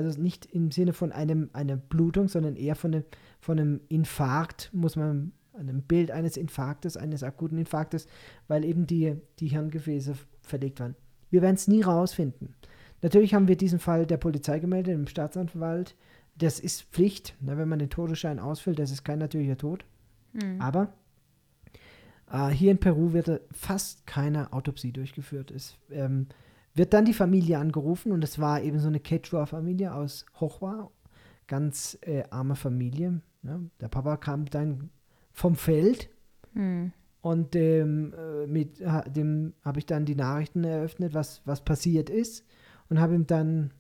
[0.06, 3.04] Also nicht im Sinne von einem, einer Blutung, sondern eher von einem,
[3.40, 8.06] von einem Infarkt, muss man, einem Bild eines Infarktes, eines akuten Infarktes,
[8.46, 10.94] weil eben die, die Hirngefäße verlegt waren.
[11.30, 12.54] Wir werden es nie rausfinden.
[13.02, 15.96] Natürlich haben wir diesen Fall der Polizei gemeldet, im Staatsanwalt.
[16.36, 19.84] Das ist Pflicht, ne, wenn man den Todesschein ausfüllt, das ist kein natürlicher Tod.
[20.32, 20.60] Mhm.
[20.60, 20.92] Aber
[22.30, 25.50] äh, hier in Peru wird fast keine Autopsie durchgeführt.
[25.50, 26.28] Es, ähm,
[26.78, 30.90] wird dann die Familie angerufen und es war eben so eine Quechua-Familie aus Hochwa,
[31.46, 33.20] ganz äh, arme Familie.
[33.42, 33.70] Ne?
[33.80, 34.90] Der Papa kam dann
[35.32, 36.08] vom Feld
[36.54, 36.92] hm.
[37.20, 38.14] und ähm,
[38.46, 42.44] mit dem habe ich dann die Nachrichten eröffnet, was, was passiert ist
[42.88, 43.72] und habe ihm dann,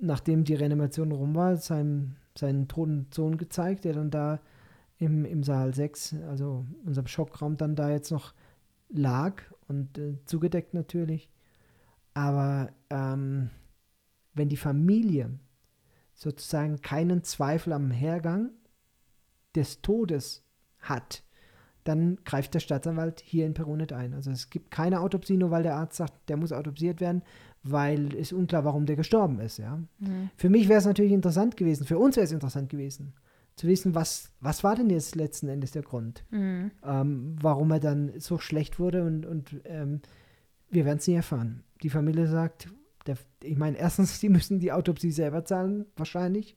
[0.00, 4.40] nachdem die Reanimation rum war, seinem, seinen toten Sohn gezeigt, der dann da
[4.98, 8.34] im, im Saal 6, also unserem Schockraum, dann da jetzt noch
[8.88, 11.28] lag und äh, zugedeckt natürlich.
[12.14, 13.50] Aber ähm,
[14.34, 15.38] wenn die Familie
[16.14, 18.50] sozusagen keinen Zweifel am Hergang
[19.54, 20.44] des Todes
[20.80, 21.22] hat,
[21.84, 24.14] dann greift der Staatsanwalt hier in Peru nicht ein.
[24.14, 27.22] Also es gibt keine Autopsie, nur weil der Arzt sagt, der muss autopsiert werden,
[27.64, 29.58] weil es unklar, warum der gestorben ist.
[29.58, 29.80] Ja?
[29.98, 30.30] Mhm.
[30.36, 33.14] Für mich wäre es natürlich interessant gewesen, für uns wäre es interessant gewesen,
[33.56, 36.70] zu wissen, was, was war denn jetzt letzten Endes der Grund, mhm.
[36.84, 40.00] ähm, warum er dann so schlecht wurde und, und ähm,
[40.70, 42.68] wir werden es nie erfahren die Familie sagt,
[43.06, 46.56] der, ich meine, erstens, die müssen die Autopsie selber zahlen, wahrscheinlich.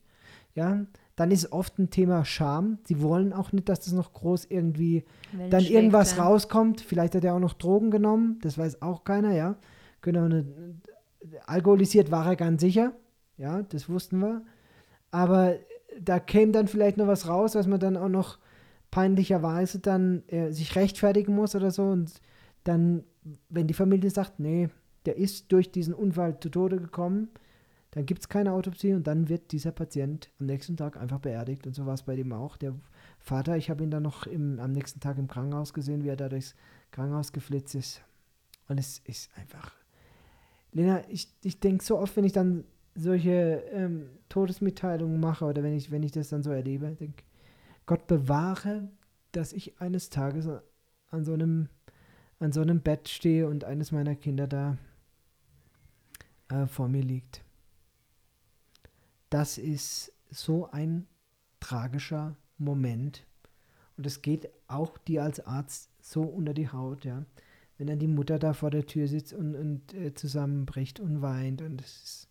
[0.54, 2.78] Ja, dann ist oft ein Thema Scham.
[2.84, 6.24] Sie wollen auch nicht, dass das noch groß irgendwie Wenn dann irgendwas ja.
[6.24, 6.80] rauskommt.
[6.80, 9.56] Vielleicht hat er auch noch Drogen genommen, das weiß auch keiner, ja.
[10.00, 10.46] Genau, eine,
[11.46, 12.92] alkoholisiert war er ganz sicher,
[13.36, 14.44] ja, das wussten wir.
[15.10, 15.56] Aber
[16.00, 18.38] da käme dann vielleicht noch was raus, was man dann auch noch
[18.90, 21.84] peinlicherweise dann äh, sich rechtfertigen muss oder so.
[21.84, 22.12] Und
[22.64, 23.04] dann,
[23.48, 24.68] wenn die Familie sagt, nee,
[25.06, 27.28] der ist durch diesen Unfall zu Tode gekommen,
[27.92, 31.66] dann gibt es keine Autopsie und dann wird dieser Patient am nächsten Tag einfach beerdigt.
[31.66, 32.58] Und so war es bei dem auch.
[32.58, 32.74] Der
[33.18, 33.56] Vater.
[33.56, 36.28] Ich habe ihn dann noch im, am nächsten Tag im Krankenhaus gesehen, wie er da
[36.28, 36.54] durchs
[36.90, 38.02] Krankenhaus geflitzt ist.
[38.68, 39.72] Und es ist einfach.
[40.72, 45.74] Lena, ich, ich denke so oft, wenn ich dann solche ähm, Todesmitteilungen mache oder wenn
[45.74, 47.24] ich, wenn ich das dann so erlebe, denke
[47.86, 48.90] Gott bewahre,
[49.32, 50.48] dass ich eines Tages
[51.10, 51.68] an so einem,
[52.40, 54.76] an so einem Bett stehe und eines meiner Kinder da
[56.48, 57.42] äh, vor mir liegt.
[59.30, 61.06] Das ist so ein
[61.60, 63.26] tragischer Moment.
[63.96, 67.24] Und es geht auch dir als Arzt so unter die Haut, ja.
[67.78, 71.60] Wenn dann die Mutter da vor der Tür sitzt und, und äh, zusammenbricht und weint.
[71.60, 72.28] Und es ist.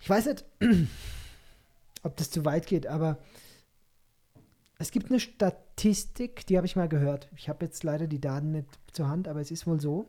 [0.00, 0.44] Ich weiß nicht,
[2.02, 3.18] ob das zu weit geht, aber
[4.78, 7.28] es gibt eine Statistik, die habe ich mal gehört.
[7.36, 10.08] Ich habe jetzt leider die Daten nicht zur Hand, aber es ist wohl so.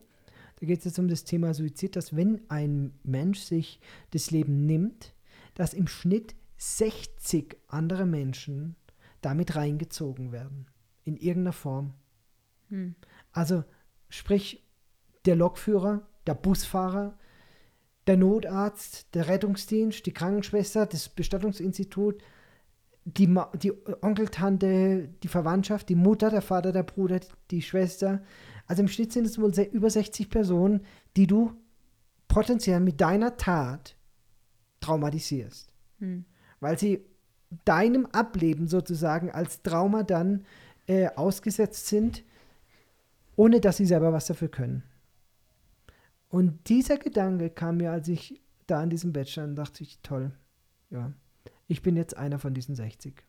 [0.59, 3.79] Da geht es jetzt um das Thema Suizid, dass wenn ein Mensch sich
[4.11, 5.13] das Leben nimmt,
[5.53, 8.75] dass im Schnitt 60 andere Menschen
[9.21, 10.67] damit reingezogen werden.
[11.05, 11.93] In irgendeiner Form.
[12.69, 12.95] Hm.
[13.31, 13.63] Also
[14.09, 14.63] sprich,
[15.25, 17.17] der Lokführer, der Busfahrer,
[18.07, 22.21] der Notarzt, der Rettungsdienst, die Krankenschwester, das Bestattungsinstitut,
[23.05, 27.19] die, die Onkeltante, die Verwandtschaft, die Mutter, der Vater, der Bruder,
[27.51, 28.21] die Schwester.
[28.69, 30.81] Also im Schnitt sind es wohl über 60 Personen,
[31.17, 31.55] die du
[32.27, 33.95] potenziell mit deiner Tat
[34.79, 35.73] traumatisierst.
[35.97, 36.23] Hm.
[36.59, 37.03] Weil sie
[37.65, 40.45] deinem Ableben sozusagen als Trauma dann
[40.85, 42.23] äh, ausgesetzt sind,
[43.35, 44.83] ohne dass sie selber was dafür können.
[46.29, 50.31] Und dieser Gedanke kam mir, als ich da an diesem Bett stand, dachte ich, toll,
[50.91, 51.11] ja,
[51.67, 53.23] ich bin jetzt einer von diesen 60.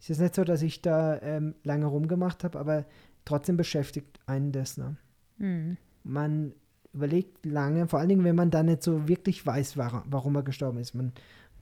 [0.00, 2.86] Es ist nicht so, dass ich da ähm, lange rumgemacht habe, aber
[3.24, 4.76] trotzdem beschäftigt einen das.
[4.76, 4.96] Ne?
[5.38, 5.76] Mhm.
[6.04, 6.52] Man
[6.92, 10.78] überlegt lange, vor allen Dingen, wenn man dann nicht so wirklich weiß, warum er gestorben
[10.78, 10.94] ist.
[10.94, 11.12] Man,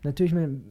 [0.03, 0.65] natürlich, man,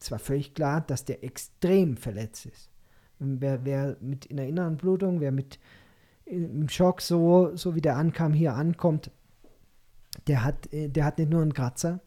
[0.00, 2.70] es war völlig klar, dass der extrem verletzt ist.
[3.18, 5.58] Wer, wer mit einer inneren Blutung, wer mit
[6.24, 9.10] im Schock so, so wie der ankam, hier ankommt,
[10.26, 12.00] der hat, äh, der hat nicht nur einen Kratzer.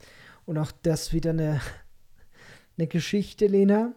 [0.46, 1.60] Und auch das wieder eine,
[2.78, 3.94] eine Geschichte, Lena.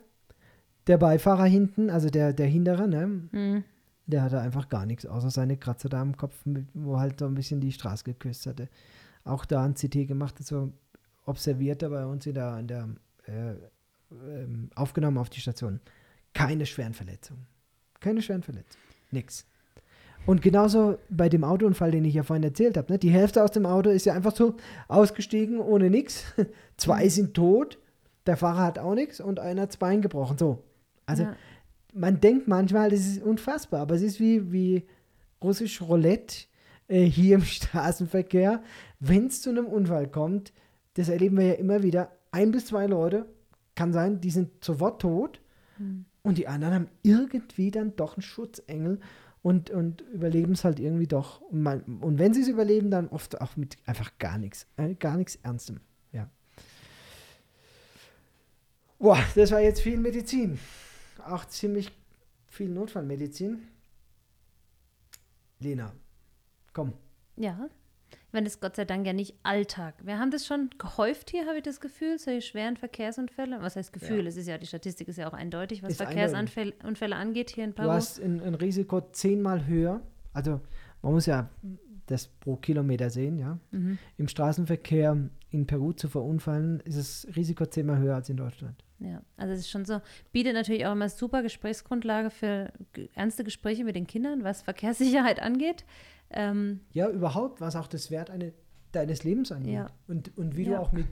[0.86, 3.06] Der Beifahrer hinten, also der, der Hintere, ne?
[3.06, 3.64] Mhm.
[4.06, 6.34] Der hatte einfach gar nichts, außer seine Kratzer da am Kopf,
[6.74, 8.68] wo halt so ein bisschen die Straße geküsst hatte.
[9.24, 10.72] Auch da ein CT gemacht, so
[11.24, 12.88] observiert er bei uns in der, in der
[13.26, 13.56] äh, äh,
[14.74, 15.80] aufgenommen auf die Station.
[16.34, 17.46] Keine schweren Verletzungen.
[18.00, 18.84] Keine schweren Verletzungen.
[19.10, 19.46] Nix.
[20.26, 22.92] Und genauso bei dem Autounfall, den ich ja vorhin erzählt habe.
[22.92, 22.98] Ne?
[22.98, 24.56] Die Hälfte aus dem Auto ist ja einfach so
[24.88, 26.24] ausgestiegen ohne nichts.
[26.76, 27.10] Zwei mhm.
[27.10, 27.78] sind tot,
[28.26, 30.36] der Fahrer hat auch nichts und einer hat das Bein gebrochen.
[30.36, 30.62] So.
[31.06, 31.36] Also ja
[31.94, 34.84] man denkt manchmal, das ist unfassbar, aber es ist wie, wie
[35.42, 36.46] russisch Roulette
[36.88, 38.62] äh, hier im Straßenverkehr.
[39.00, 40.52] Wenn es zu einem Unfall kommt,
[40.94, 43.26] das erleben wir ja immer wieder, ein bis zwei Leute,
[43.74, 45.40] kann sein, die sind sofort tot
[45.78, 46.04] mhm.
[46.22, 49.00] und die anderen haben irgendwie dann doch einen Schutzengel
[49.42, 51.40] und, und überleben es halt irgendwie doch.
[51.42, 54.94] Und, man, und wenn sie es überleben, dann oft auch mit einfach gar nichts, äh,
[54.94, 55.80] gar nichts Ernstem.
[56.12, 56.28] Ja.
[58.98, 60.58] Boah, das war jetzt viel Medizin
[61.20, 61.90] auch ziemlich
[62.48, 63.66] viel Notfallmedizin.
[65.60, 65.92] Lena,
[66.72, 66.92] komm.
[67.36, 67.68] Ja.
[68.10, 69.94] Ich meine, das ist Gott sei Dank ja nicht Alltag.
[70.04, 73.62] Wir haben das schon gehäuft hier, habe ich das Gefühl, solche schweren Verkehrsunfälle.
[73.62, 74.22] Was heißt Gefühl?
[74.22, 74.28] Ja.
[74.28, 77.74] Es ist ja, die Statistik ist ja auch eindeutig, was ist Verkehrsunfälle angeht hier in
[77.74, 77.88] Paris.
[77.88, 80.00] Du hast ein, ein Risiko zehnmal höher.
[80.32, 80.60] Also
[81.02, 81.48] man muss ja
[82.06, 83.58] das pro Kilometer sehen, ja.
[83.70, 83.98] Mhm.
[84.16, 88.84] Im Straßenverkehr in Peru zu verunfallen, ist das Risiko zehnmal höher als in Deutschland.
[88.98, 90.00] Ja, also es ist schon so,
[90.32, 92.72] bietet natürlich auch immer super Gesprächsgrundlage für
[93.14, 95.84] ernste Gespräche mit den Kindern, was Verkehrssicherheit angeht.
[96.30, 98.52] Ähm, ja, überhaupt, was auch das Wert eine,
[98.90, 99.74] deines Lebens angeht.
[99.74, 99.86] Ja.
[100.08, 100.70] Und, und wie ja.
[100.70, 101.06] du auch mit,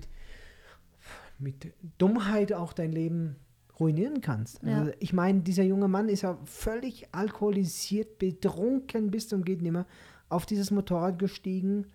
[1.39, 3.37] mit Dummheit auch dein Leben
[3.79, 4.65] ruinieren kannst.
[4.65, 4.97] Also ja.
[4.99, 9.87] ich meine, dieser junge Mann ist ja völlig alkoholisiert, betrunken bis zum geht nimmer
[10.29, 11.87] auf dieses Motorrad gestiegen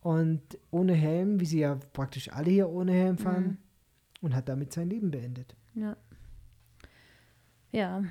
[0.00, 3.44] und ohne Helm, wie sie ja praktisch alle hier ohne Helm fahren.
[3.44, 3.56] Mhm
[4.20, 5.54] und hat damit sein Leben beendet.
[5.74, 5.96] Ja.
[7.72, 8.04] Ja.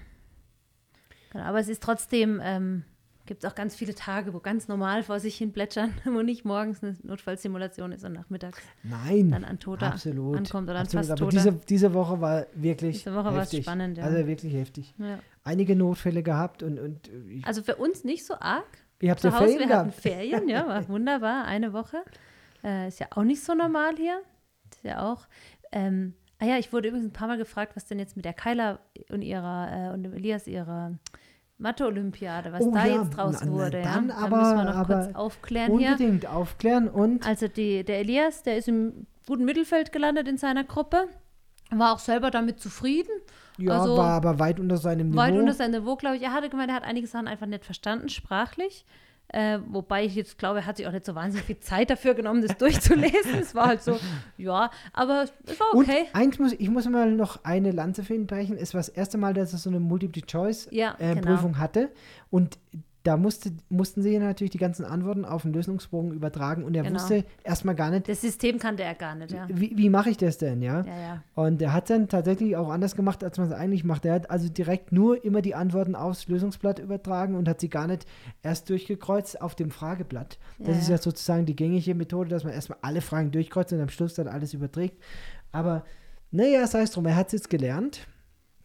[1.32, 2.84] Genau, aber es ist trotzdem, ähm,
[3.26, 6.46] gibt es auch ganz viele Tage, wo ganz normal vor sich hin plätschern, wo nicht
[6.46, 11.10] morgens eine Notfallsimulation ist und nachmittags Nein, dann an Toter absolut, ankommt oder absolut, an
[11.10, 14.06] fast aber Diese, diese Woche war wirklich Diese Woche war es spannend, ja.
[14.06, 14.96] Also wirklich heftig.
[14.98, 15.20] Ja.
[15.44, 17.10] Einige Notfälle gehabt und, und
[17.44, 18.66] Also für uns nicht so arg.
[19.02, 19.88] Ihr habt Zu Hause, Ferien wir gehabt.
[19.88, 22.04] hatten Ferien, ja, war wunderbar, eine Woche.
[22.64, 24.22] Äh, ist ja auch nicht so normal hier.
[24.72, 25.28] Ist ja auch,
[25.72, 28.34] ähm, ah ja, ich wurde übrigens ein paar Mal gefragt, was denn jetzt mit der
[28.34, 28.80] Kyla
[29.10, 30.98] und ihrer äh, und Elias ihrer
[31.60, 33.02] Mathe-Olympiade, was oh, da ja.
[33.02, 33.82] jetzt draus na, wurde.
[33.82, 34.16] Dann ja?
[34.16, 36.36] aber, da müssen wir noch kurz aufklären unbedingt hier.
[36.36, 37.26] aufklären und.
[37.28, 41.08] Also die, der Elias, der ist im guten Mittelfeld gelandet in seiner Gruppe,
[41.70, 43.12] war auch selber damit zufrieden.
[43.60, 45.42] Ja, Also, war aber weit unter seinem Weit Niveau.
[45.42, 46.24] unter seinem Niveau, glaube ich.
[46.24, 48.86] Er hatte gemeint, er hat einige Sachen einfach nicht verstanden, sprachlich.
[49.32, 52.16] Äh, wobei ich jetzt glaube, er hat sich auch nicht so wahnsinnig viel Zeit dafür
[52.16, 53.36] genommen, das durchzulesen.
[53.40, 54.00] es war halt so,
[54.38, 56.06] ja, aber es war okay.
[56.12, 58.58] Und eins muss, ich muss mal noch eine Lanze für ihn brechen.
[58.58, 61.58] Es war das erste Mal, dass er so eine Ja, Multiple-Choice-Prüfung genau.
[61.60, 61.90] hatte.
[62.32, 62.58] Und
[63.04, 66.64] da musste, mussten sie natürlich die ganzen Antworten auf den Lösungsbogen übertragen.
[66.64, 66.96] Und er Genau.
[66.96, 69.48] wusste erstmal gar nicht, Das System kannte er gar nicht, ja.
[69.50, 70.82] wie, wie mache ich das denn, ja?
[70.82, 71.24] Ja, ja.
[71.34, 74.06] Und er hat dann tatsächlich auch anders gemacht, als man es eigentlich macht.
[74.06, 77.88] Er hat also direkt nur immer die Antworten aufs Lösungsblatt übertragen und hat sie gar
[77.88, 78.06] nicht
[78.44, 80.38] erst durchgekreuzt auf dem Frageblatt.
[80.60, 80.96] Das ist ja.
[80.96, 84.28] ja sozusagen die gängige Methode, dass man erstmal alle Fragen durchkreuzt und am Schluss dann
[84.28, 85.02] alles überträgt.
[85.54, 85.86] Aber
[86.32, 88.08] naja, sei es drum, er hat es jetzt gelernt.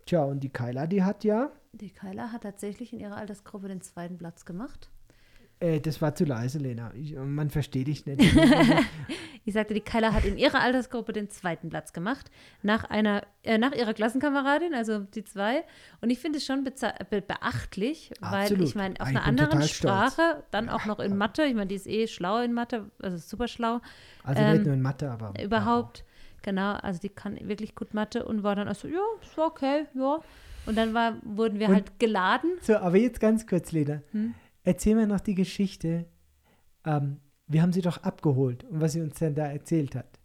[0.07, 1.51] Tja, und die Kyla, die hat ja,
[1.81, 4.89] Die Kyla hat tatsächlich in ihrer Altersgruppe den zweiten Platz gemacht.
[5.61, 6.93] äh, das war zu leise, Lena.
[6.95, 8.21] Ich, man versteht dich nicht.
[9.47, 12.31] Ich sagte, die Kyla hat in ihrer Altersgruppe den zweiten Platz gemacht,
[12.63, 15.65] nach einer, äh, nach ihrer Klassenkameradin, also die zwei.
[16.01, 16.73] Und ich finde es schon be
[17.21, 18.67] beachtlich, weil Absolut.
[18.69, 19.75] ich meine, auf Ich einer anderen stolz.
[20.15, 23.19] Sprache, dann auch noch in Mathe, ich meine, die ist eh schlau in Mathe, also
[23.19, 23.81] super schlau,
[24.23, 26.05] Also Ähm, nicht nur in Mathe, aber überhaupt.
[26.41, 30.21] Genau, also die kann wirklich gut Mathe und war dann also, ja, ist okay, ja.
[30.67, 32.51] Und dann war, wurden wir Und- halt geladen.
[32.63, 34.03] So, aber jetzt ganz kurz, Lena.
[34.13, 34.35] Hm?
[34.63, 36.07] Erzähl mir noch die Geschichte.
[36.85, 40.19] Ähm, wir haben sie doch abgeholt und was sie uns denn da erzählt hat.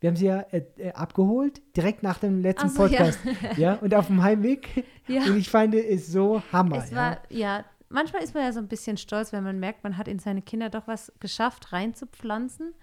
[0.00, 2.98] Wir haben sie ja äh, äh, abgeholt, direkt nach dem letzten so, ja.
[2.98, 3.18] Podcast.
[3.56, 3.74] Ja.
[3.74, 4.84] und auf dem Heimweg.
[5.08, 5.24] Ja.
[5.24, 6.84] Und ich fand es so Hammer.
[6.84, 6.96] Es ja.
[6.96, 10.06] war, ja, manchmal ist man ja so ein bisschen stolz, wenn man merkt, man hat
[10.06, 12.74] in seine Kinder doch was geschafft, reinzupflanzen.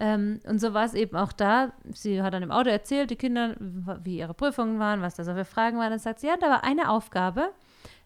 [0.00, 1.72] Ähm, und so war es eben auch da.
[1.92, 5.34] Sie hat dann im Auto erzählt, die Kinder, wie ihre Prüfungen waren, was da so
[5.34, 5.90] für Fragen waren.
[5.90, 7.50] Dann sagt sie, ja, da war eine Aufgabe.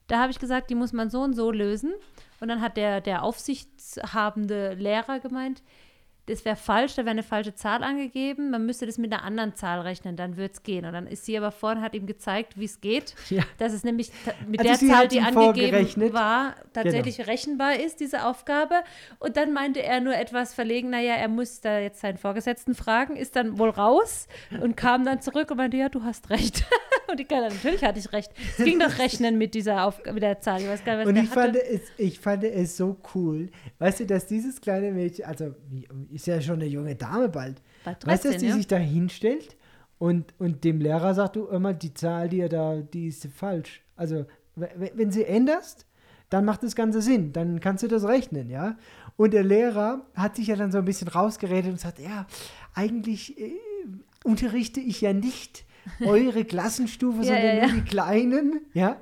[0.06, 1.92] Da habe ich gesagt, die muss man so und so lösen.
[2.40, 5.62] Und dann hat der, der aufsichtshabende Lehrer gemeint,
[6.26, 8.50] das wäre falsch, da wäre eine falsche Zahl angegeben.
[8.50, 10.84] Man müsste das mit einer anderen Zahl rechnen, dann würde es gehen.
[10.84, 13.14] Und dann ist sie aber vorne, hat ihm gezeigt, wie es geht.
[13.32, 13.44] Ja.
[13.56, 14.12] Dass es nämlich
[14.46, 16.08] mit Also der Zahl, die angegeben vorgerechnet.
[16.08, 16.20] Genau.
[16.20, 18.74] war, tatsächlich rechenbar ist, diese Aufgabe.
[19.20, 23.16] Und dann meinte er nur etwas verlegen, naja, er muss da jetzt seinen Vorgesetzten fragen,
[23.16, 24.28] ist dann wohl raus
[24.60, 26.66] und kam dann zurück und meinte, ja, du hast recht.
[27.12, 28.32] und die Kleine, natürlich hatte ich recht.
[28.58, 30.60] Es ging doch rechnen mit dieser Aufgabe, mit der Zahl.
[30.60, 31.40] Ich weiß gar nicht, was Und ich hatte.
[31.40, 33.50] fand, es, ich fand es so cool.
[33.78, 35.54] Weißt du, dass dieses kleine Mädchen, also
[36.10, 38.54] ist ja schon eine junge Dame bald, War weißt du, dass 13, die ja?
[38.54, 39.56] sich da hinstellt
[39.98, 43.82] und, und dem Lehrer sagt, du immer, die Zahl, die er da, die ist falsch.
[43.94, 45.86] Also, wenn sie änderst,
[46.28, 47.32] dann macht das Ganze Sinn.
[47.32, 48.76] Dann kannst du das rechnen, ja.
[49.16, 52.26] Und der Lehrer hat sich ja dann so ein bisschen rausgeredet und sagt, ja,
[52.74, 53.52] eigentlich äh,
[54.24, 55.64] unterrichte ich ja nicht
[56.04, 57.74] eure Klassenstufe, sondern ja, nur ja.
[57.74, 58.96] die Kleinen, ja.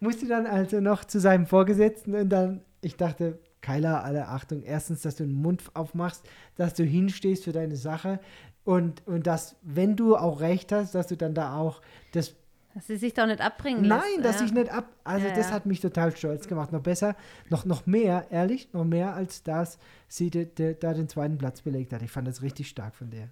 [0.00, 5.02] Musste dann also noch zu seinem Vorgesetzten und dann, ich dachte, Keiler, alle Achtung, erstens,
[5.02, 8.20] dass du den Mund aufmachst, dass du hinstehst für deine Sache
[8.64, 12.36] und, und dass, wenn du auch recht hast, dass du dann da auch das
[12.74, 14.24] Dass sie sich doch nicht abbringen Nein, lässt.
[14.24, 14.46] dass ja.
[14.46, 14.88] ich nicht ab.
[15.02, 15.54] Also Ja, das ja.
[15.54, 16.70] hat mich total stolz gemacht.
[16.72, 17.16] Noch besser,
[17.48, 21.62] noch, noch mehr, ehrlich, noch mehr als dass sie de, de, da den zweiten Platz
[21.62, 22.02] belegt hat.
[22.02, 23.28] Ich fand das richtig stark von der.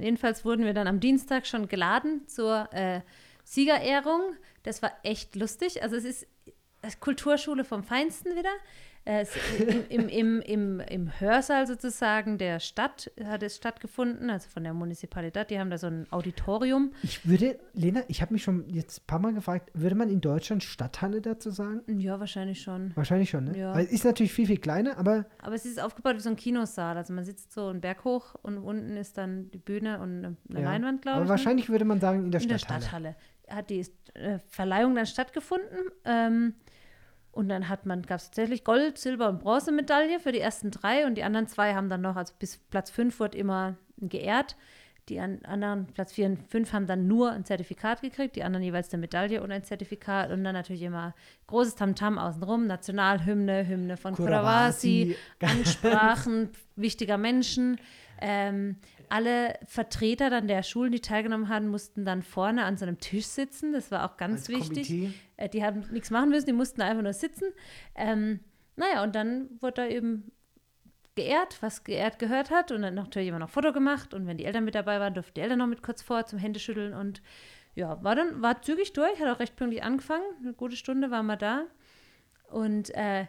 [0.00, 3.00] Jedenfalls wurden wir dann am Dienstag schon geladen zur äh,
[3.44, 4.20] Siegerehrung.
[4.62, 5.82] Das war echt lustig.
[5.82, 6.26] Also es ist
[6.82, 8.52] äh, Kulturschule vom Feinsten wieder.
[9.08, 9.30] Äh, es,
[9.88, 15.48] im, im, im, im, Hörsaal sozusagen der Stadt hat es stattgefunden, also von der Municipalität.
[15.48, 16.92] Die haben da so ein Auditorium.
[17.02, 20.20] Ich würde, Lena, ich habe mich schon jetzt ein paar Mal gefragt, würde man in
[20.20, 21.80] Deutschland Stadthalle dazu sagen?
[21.98, 22.92] Ja, wahrscheinlich schon.
[22.96, 23.58] Wahrscheinlich schon, ne?
[23.58, 23.74] Ja.
[23.74, 26.98] Weil ist natürlich viel, viel kleiner, aber Aber es ist aufgebaut wie so ein Kinosaal.
[26.98, 30.36] Also man sitzt so einen Berg hoch und unten ist dann die Bühne und eine,
[30.50, 30.60] ja.
[30.60, 31.28] Leinwand, glaube aber ich.
[31.28, 31.30] ne?
[31.30, 32.82] wahrscheinlich würde man sagen in der in der Stadthalle.
[32.82, 33.16] Stadthalle.
[33.48, 35.78] Hat die äh, Verleihung dann stattgefunden.
[36.04, 36.52] Ähm,
[37.38, 41.06] und dann hat man, gab es tatsächlich Gold, Silber und Bronzemedaille für die ersten drei
[41.06, 44.56] und die anderen zwei haben dann noch, also bis Platz fünf wurde immer geehrt.
[45.08, 48.64] Die an, anderen, Platz vier und fünf, haben dann nur ein Zertifikat gekriegt, die anderen
[48.64, 51.14] jeweils eine Medaille und ein Zertifikat und dann natürlich immer
[51.46, 55.60] großes Tamtam außenrum, Nationalhymne, Hymne von Kurawasi, Kurawasi.
[55.60, 57.78] Ansprachen wichtiger Menschen.
[58.20, 58.76] Ähm,
[59.08, 63.26] alle Vertreter dann der Schulen, die teilgenommen haben, mussten dann vorne an so einem Tisch
[63.26, 63.72] sitzen.
[63.72, 65.14] Das war auch ganz Als wichtig.
[65.36, 67.46] Äh, die haben nichts machen müssen, die mussten einfach nur sitzen.
[67.94, 68.40] Ähm,
[68.76, 70.30] naja, und dann wurde da eben
[71.14, 72.70] geehrt, was geehrt gehört hat.
[72.70, 74.14] Und dann natürlich immer noch Foto gemacht.
[74.14, 76.38] Und wenn die Eltern mit dabei waren, durften die Eltern noch mit kurz vor zum
[76.38, 76.94] Händeschütteln.
[76.94, 77.22] Und
[77.74, 80.24] ja, war dann, war zügig durch, hat auch recht pünktlich angefangen.
[80.40, 81.64] Eine gute Stunde waren wir da.
[82.50, 83.26] Und äh,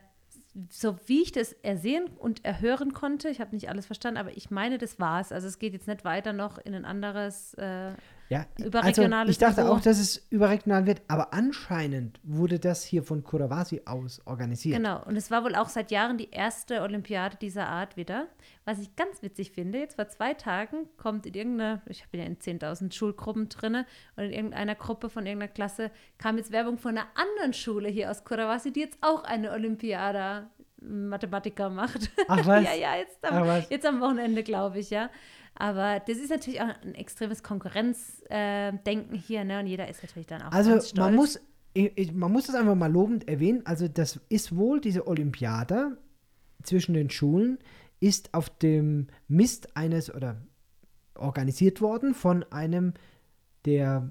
[0.70, 4.50] so wie ich das ersehen und erhören konnte, ich habe nicht alles verstanden, aber ich
[4.50, 5.32] meine, das war's.
[5.32, 7.92] Also es geht jetzt nicht weiter noch in ein anderes, äh,
[8.30, 9.74] Ja, Überregionales also ich dachte Niveau.
[9.74, 14.78] auch, dass es überregional wird, aber anscheinend wurde das hier von Kurawasi aus organisiert.
[14.78, 18.28] Genau, und es war wohl auch seit Jahren die erste Olympiade dieser Art wieder.
[18.66, 22.28] Was ich ganz witzig finde, jetzt vor zwei Tagen kommt in irgendeiner, ich bin ja
[22.28, 26.98] in 10.000 Schulgruppen drinne und in irgendeiner Gruppe von irgendeiner Klasse kam jetzt Werbung von
[26.98, 30.48] einer anderen Schule hier aus Kurawasi, die jetzt auch eine Olympiade
[30.82, 32.12] Mathematiker macht.
[32.28, 32.64] Ach was?
[32.64, 33.70] ja, ja, jetzt Ach am, was?
[33.70, 35.10] jetzt am Wochenende, glaube ich, ja.
[35.60, 39.60] Aber das ist natürlich auch ein extremes Konkurrenzdenken hier, ne?
[39.60, 41.00] Und jeder ist natürlich dann auch Also ganz stolz.
[41.06, 41.40] man muss,
[41.74, 43.62] ich, ich- man muss das einfach mal lobend erwähnen.
[43.66, 45.98] Also das ist wohl diese Olympiade
[46.64, 47.58] zwischen den Schulen
[48.02, 50.38] ist auf dem Mist eines oder
[51.16, 52.94] organisiert worden von einem
[53.66, 54.10] der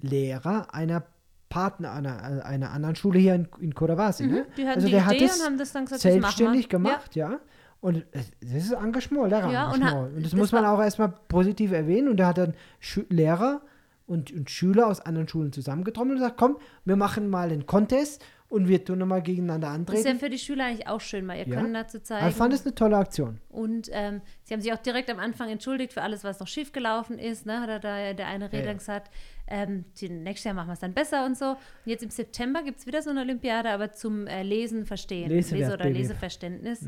[0.00, 1.04] Lehrer einer
[1.48, 4.26] Partner einer, einer anderen Schule hier in, in Kodawasi.
[4.26, 4.32] Ne?
[4.48, 6.68] Mhm, die hatten also die der hat Idee es und haben das dann gesagt, selbstständig
[6.68, 7.40] gemacht, ja.
[7.80, 9.50] Und es- das ist Engagement, Ja, und
[9.80, 9.84] Lehrerengagement.
[9.92, 12.08] ha- und, das das muss man auch erstmal positiv erwähnen.
[12.08, 13.60] Und er hat dann Schü Lehrer
[14.06, 18.24] und, und Schüler aus anderen Schulen zusammengetrommelt und gesagt, komm, wir machen mal einen Contest
[18.48, 20.18] und wir tun nochmal gegeneinander Das ist ja antreten.
[20.20, 21.56] für die Schüler eigentlich auch schön, mal ihr Ja.
[21.60, 22.22] Können dazu zeigen.
[22.24, 23.40] Also ich fand es eine tolle Aktion.
[23.48, 27.18] Und ähm, sie haben sich auch direkt am Anfang entschuldigt für alles, was noch schiefgelaufen
[27.18, 27.44] ist.
[27.44, 27.60] Ne?
[27.60, 28.72] Hat er da der eine Redner ja.
[28.74, 29.10] gesagt,
[29.48, 31.50] ähm, nächstes Jahr machen wir es dann besser und so.
[31.50, 31.56] Und
[31.86, 35.58] jetzt im September gibt es wieder so eine Olympiade, aber zum äh, Lesen, Verstehen, Lesewert,
[35.60, 35.98] Lese- oder Baby.
[35.98, 36.86] Leseverständnis.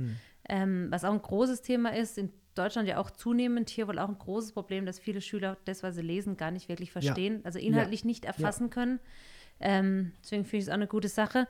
[0.48, 4.08] Ähm, was auch ein großes Thema ist, in Deutschland ja auch zunehmend hier wohl auch
[4.08, 7.58] ein großes Problem, dass viele Schüler das, was sie lesen, gar nicht wirklich verstehen, also
[7.58, 8.98] inhaltlich nicht erfassen können.
[9.60, 11.46] Ähm, deswegen finde ich es auch eine gute Sache.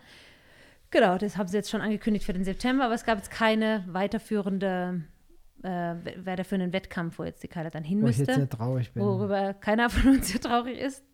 [0.91, 3.85] Genau, das haben sie jetzt schon angekündigt für den September, aber es gab jetzt keine
[3.89, 5.03] weiterführende,
[5.63, 5.95] äh,
[6.25, 9.03] weiterführenden Wettkampf, wo jetzt die Kyla dann hin Wo ich jetzt müsste, sehr traurig bin.
[9.03, 11.05] worüber keiner von uns hier traurig ist.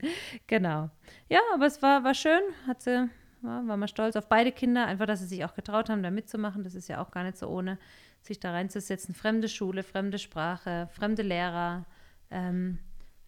[0.47, 0.91] Genau.
[1.29, 3.09] Ja, aber es war, war schön, hat sie,
[3.45, 6.11] ja, war mal stolz auf beide Kinder, einfach, dass sie sich auch getraut haben, da
[6.11, 6.65] mitzumachen.
[6.65, 7.79] Das ist ja auch gar nicht so ohne,
[8.23, 9.15] sich da reinzusetzen.
[9.15, 11.85] Fremde Schule, fremde Sprache, fremde Lehrer.
[12.31, 12.79] Ähm,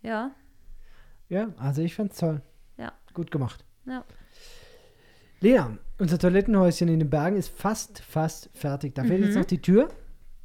[0.02, 0.30] ja,
[1.28, 2.40] Ja, also ich fand es toll.
[2.78, 2.92] Ja.
[3.14, 3.64] Gut gemacht.
[3.84, 4.04] ja.
[5.40, 8.94] Lena, unser Toilettenhäuschen in den Bergen ist fast, fast fertig.
[8.94, 9.26] Da fehlt Mhm.
[9.26, 9.88] jetzt noch die Tür.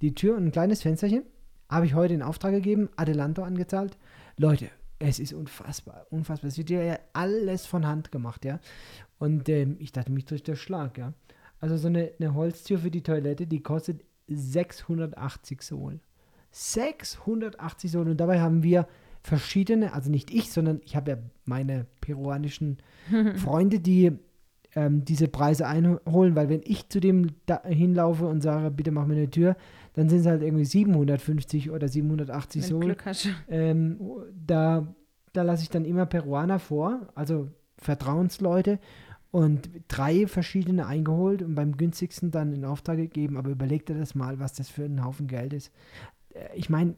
[0.01, 1.23] Die Tür und ein kleines Fensterchen.
[1.69, 3.97] Habe ich heute in Auftrag gegeben, Adelanto angezahlt.
[4.37, 4.69] Leute,
[5.01, 6.49] es ist unfassbar, unfassbar.
[6.49, 8.59] Es wird ja alles von Hand gemacht, ja.
[9.17, 11.13] Und ähm, ich dachte, mich durch der Schlag, ja.
[11.59, 15.99] Also so eine, eine Holztür für die Toilette, die kostet 680 Sohl.
[16.51, 18.09] 680 Sohl.
[18.09, 18.87] Und dabei haben wir
[19.23, 22.77] verschiedene, also nicht ich, sondern ich habe ja meine peruanischen
[23.35, 24.11] Freunde, die
[24.75, 29.05] ähm, diese Preise einholen, weil wenn ich zu dem da hinlaufe und sage, bitte mach
[29.05, 29.55] mir eine Tür,
[29.93, 32.85] dann sind es halt irgendwie 750 oder 780 Wenn Sohl.
[32.85, 33.27] Glück hast.
[33.49, 33.99] Ähm,
[34.45, 34.93] da
[35.33, 37.47] da lasse ich dann immer Peruaner vor, also
[37.77, 38.79] Vertrauensleute
[39.31, 43.37] und drei verschiedene eingeholt und beim günstigsten dann in Auftrag gegeben.
[43.37, 45.71] Aber überleg dir das mal, was das für ein Haufen Geld ist.
[46.33, 46.95] Äh, Ich meine,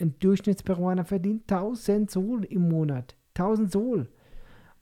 [0.00, 3.14] ein Durchschnittsperuaner verdient 1000 Sol im Monat.
[3.34, 4.08] 1000 Sol.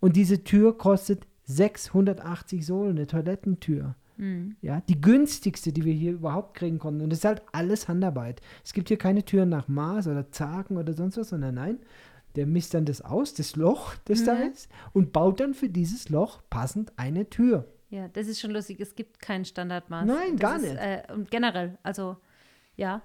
[0.00, 3.94] Und diese Tür kostet 680 Sol, eine Toilettentür.
[4.16, 4.56] Hm.
[4.60, 7.00] Ja, die günstigste, die wir hier überhaupt kriegen konnten.
[7.02, 8.40] Und das ist halt alles Handarbeit.
[8.64, 11.78] Es gibt hier keine Türen nach Maß oder Zagen oder sonst was, sondern nein,
[12.36, 14.52] der misst dann das aus, das Loch, das da Mhm.
[14.52, 17.66] ist, und baut dann für dieses Loch passend eine Tür.
[17.90, 18.80] Ja, das ist schon lustig.
[18.80, 20.06] Es gibt kein Standardmaß.
[20.06, 20.76] Nein, das gar ist, nicht.
[20.76, 22.16] Äh, und generell, also
[22.76, 23.02] ja,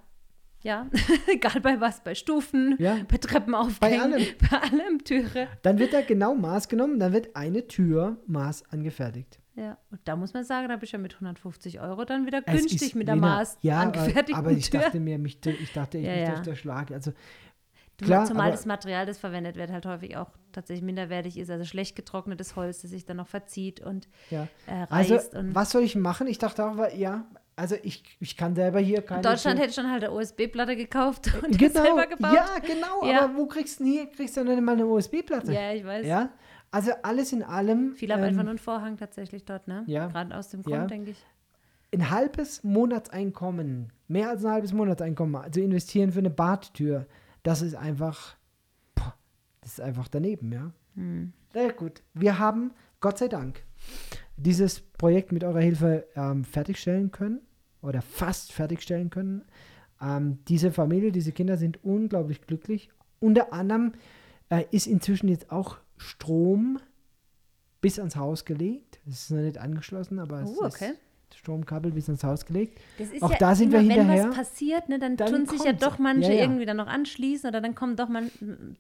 [0.64, 0.88] ja,
[1.28, 2.98] egal bei was, bei Stufen, Ja.
[3.08, 4.26] bei Treppenaufgängen, allem.
[4.52, 5.48] bei allem Türe.
[5.62, 9.40] Dann wird da genau Maß genommen, dann wird eine Tür Maß angefertigt.
[9.56, 12.42] Ja, und da muss man sagen, da bist du ja mit 150 Euro dann wieder
[12.46, 14.82] Es günstig mit der Lena, Maß ja, angefertigten aber ich Tür.
[14.82, 16.40] dachte mir, mich, ich dachte, ich Ja, ja.
[16.42, 16.92] der Schlag.
[16.92, 17.12] Also
[18.00, 21.50] Du- klar, Zumal aber- das Material, das verwendet wird, halt häufig auch tatsächlich minderwertig ist.
[21.50, 24.44] Also schlecht getrocknetes Holz, das sich dann noch verzieht und ja.
[24.68, 25.34] äh, Also, reißt.
[25.34, 26.28] und was soll ich machen?
[26.28, 27.26] Ich dachte auch, ja,
[27.58, 31.34] also ich, ich kann selber hier keine in Deutschland hätte schon halt eine USB-Platte gekauft
[31.44, 32.34] und genau, das selber gebaut.
[32.34, 33.26] Ja, genau, Ja.
[33.26, 34.06] aber wo kriegst du denn hier?
[34.06, 35.52] Kriegst du nicht mal eine USB-Platte?
[35.52, 36.06] Ja, ich weiß.
[36.06, 36.30] Ja,
[36.72, 39.84] also alles in allem Viele haben ähm, einfach nur einen Vorhang tatsächlich dort, ne?
[39.88, 40.08] ja.
[40.08, 40.86] Gerade aus dem Grund, Ja.
[40.86, 41.26] denke ich.
[41.94, 47.08] ein halbes Monatseinkommen, mehr als ein halbes Monatseinkommen, also investieren für eine Badtür,
[47.44, 48.36] das ist einfach,
[48.94, 49.16] boah,
[49.62, 50.72] das ist einfach daneben, ja.
[50.96, 51.34] Hm.
[51.54, 53.64] Na ja, gut, wir haben, Gott sei Dank,
[54.36, 57.42] dieses Projekt mit eurer Hilfe ähm, fertigstellen können
[57.88, 59.44] oder fast fertigstellen können.
[60.02, 62.90] Ähm, diese Familie, diese Kinder sind unglaublich glücklich.
[63.20, 63.94] Unter anderem
[64.50, 66.80] äh, ist inzwischen jetzt auch Strom
[67.82, 69.00] bis ans Haus gelegt.
[69.08, 70.92] Es ist noch nicht angeschlossen, aber es Oh, okay.
[71.30, 72.80] ist Stromkabel bis ans Haus gelegt.
[73.22, 74.30] Auch ja da sind wir immer, wenn hinterher.
[74.30, 76.44] was passiert, ne, dann, Dann tun sich ja doch manche Ja, ja.
[76.44, 78.24] irgendwie dann noch anschließen oder dann kommen doch mal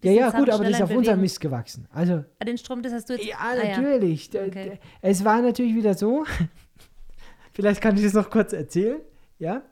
[0.03, 1.21] Ja, ja, gut, aber das ist auf in unserem Bewegung.
[1.21, 1.87] Mist gewachsen.
[1.91, 3.25] Also, Ah, Den Strom, das hast du jetzt.
[3.25, 4.29] ja, ah, natürlich.
[4.33, 4.79] Okay.
[5.01, 6.25] Es war natürlich wieder so,
[7.57, 9.01] vielleicht kann ich das noch kurz erzählen,
[9.39, 9.63] ja.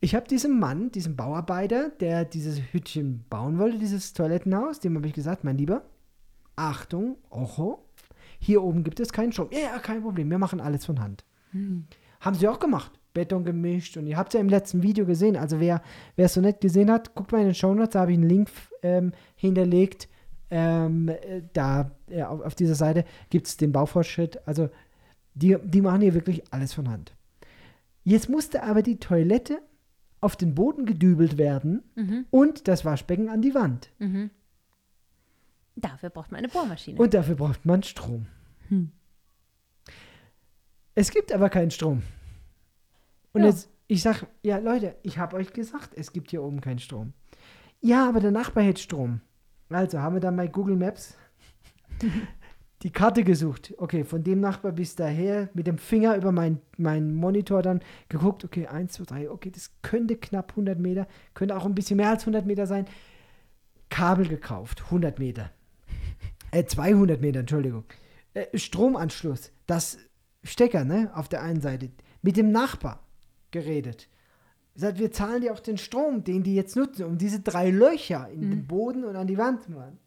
[0.00, 5.06] ich habe diesem Mann, diesem Bauarbeiter, der dieses Hütchen bauen wollte, dieses Toilettenhaus, dem habe
[5.06, 5.82] ich gesagt, mein Lieber,
[6.56, 7.84] Achtung, oho,
[8.38, 9.48] hier oben gibt es keinen Strom.
[9.52, 11.26] Ja, ja, kein Problem, wir machen alles von Hand.
[11.50, 11.84] Hm.
[12.20, 12.92] Haben sie auch gemacht.
[13.12, 15.36] Beton gemischt und ihr habt es ja im letzten Video gesehen.
[15.36, 15.82] Also wer
[16.16, 18.28] es so nicht gesehen hat, guckt mal in den Show Notes, da habe ich einen
[18.28, 18.48] Link
[18.82, 20.08] ähm, hinterlegt.
[20.50, 24.40] Ähm, äh, da äh, auf, auf, dieser Seite gibt es den Baufortschritt.
[24.46, 24.70] Also
[25.34, 27.14] die, die machen hier wirklich alles von Hand.
[28.04, 29.60] Jetzt musste aber die Toilette
[30.20, 32.26] auf den Boden gedübelt werden Mhm.
[32.30, 33.90] und das Waschbecken an die Wand.
[33.98, 34.30] Mhm.
[35.76, 36.98] Dafür braucht man eine Bohrmaschine.
[37.00, 38.26] Und dafür braucht man Strom.
[38.68, 38.90] Hm.
[40.96, 42.02] Es gibt aber keinen Strom.
[43.32, 43.48] Und Ja.
[43.48, 47.12] jetzt, ich sag, ja Leute, ich habe euch gesagt, es gibt hier oben keinen Strom.
[47.80, 49.20] Ja, aber der Nachbar hätte Strom.
[49.68, 51.16] Also haben wir dann bei Google Maps
[52.82, 53.74] die Karte gesucht.
[53.78, 58.44] Okay, von dem Nachbar bis daher, mit dem Finger über meinen mein Monitor dann geguckt.
[58.44, 62.10] Okay, 1, 2, 3, okay, das könnte knapp 100 Meter, könnte auch ein bisschen mehr
[62.10, 62.86] als 100 Meter sein.
[63.90, 65.50] Kabel gekauft, 100 Meter.
[66.50, 67.84] Äh, 200 Meter, Entschuldigung.
[68.32, 69.98] Äh, Stromanschluss, das
[70.42, 71.90] Stecker, ne, auf der einen Seite.
[72.22, 73.06] Mit dem Nachbar
[73.50, 74.08] geredet.
[74.74, 78.30] Sagt, wir zahlen dir auch den Strom, den die jetzt nutzen, um diese drei Löcher
[78.30, 79.98] in den Boden und an die Wand zu machen.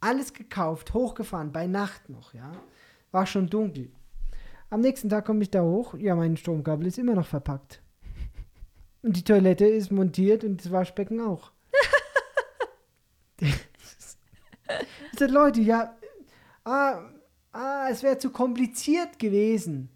[0.00, 2.52] Alles gekauft, hochgefahren, bei Nacht noch, ja.
[3.10, 3.90] War schon dunkel.
[4.70, 7.82] Am nächsten Tag komme ich da hoch, ja, mein Stromkabel ist immer noch verpackt.
[9.02, 11.52] Und die Toilette ist montiert und das Waschbecken auch.
[15.12, 15.96] Ich sag, Leute, ja,
[16.64, 17.00] ah,
[17.52, 19.88] ah, es wäre zu kompliziert gewesen.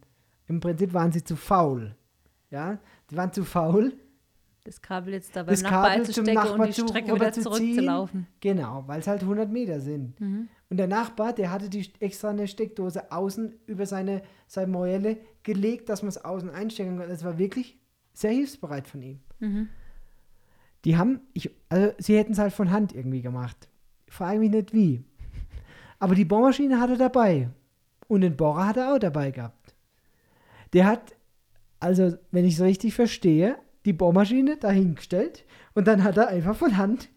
[0.49, 1.95] Im Prinzip waren sie zu faul.
[2.51, 2.79] Ja,
[3.11, 3.93] die waren zu faul.
[4.65, 7.15] Das Kabel jetzt da beim Das Nachbar Kabel zum einzustecken und Nachbar die zu- Strecke
[7.15, 8.27] wieder zu zurückzulaufen.
[8.41, 10.21] Genau, weil es halt 100 Meter sind.
[10.21, 10.49] Mhm.
[10.71, 15.89] Und der Nachbar, der hatte die extra eine Steckdose außen über seine, seine Mäuerle gelegt,
[15.89, 17.11] dass man es außen einstecken konnte.
[17.13, 17.77] Das war wirklich
[18.13, 19.21] sehr hilfsbereit von ihm.
[19.41, 19.69] Mhm.
[20.85, 23.69] Die haben, ich, also sie hätten es halt von Hand irgendwie gemacht.
[24.07, 25.05] Ich frage mich nicht wie.
[25.99, 27.49] Aber die Bohrmaschine hat er dabei.
[28.09, 29.75] Und den Bohrer hat er auch dabei gehabt.
[30.73, 31.15] Der hat,
[31.81, 36.77] also wenn ich es richtig verstehe, die Bohrmaschine dahingestellt und dann hat er einfach von
[36.77, 37.09] Hand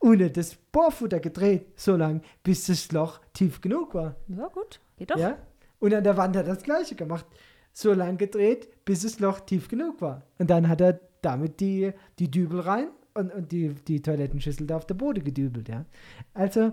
[0.00, 4.16] ohne das Bohrfutter gedreht, so lange, bis das Loch tief genug war.
[4.28, 4.80] Ja, gut.
[4.96, 5.16] Geht doch.
[5.16, 5.38] Ja?
[5.78, 7.26] Und an der Wand hat er das gleiche gemacht.
[7.72, 10.22] So lang gedreht, bis das Loch tief genug war.
[10.38, 14.76] Und dann hat er damit die, die Dübel rein und, und die, die Toilettenschüssel da
[14.76, 15.68] auf der Boden gedübelt.
[15.68, 15.86] Ja?
[16.34, 16.72] Also,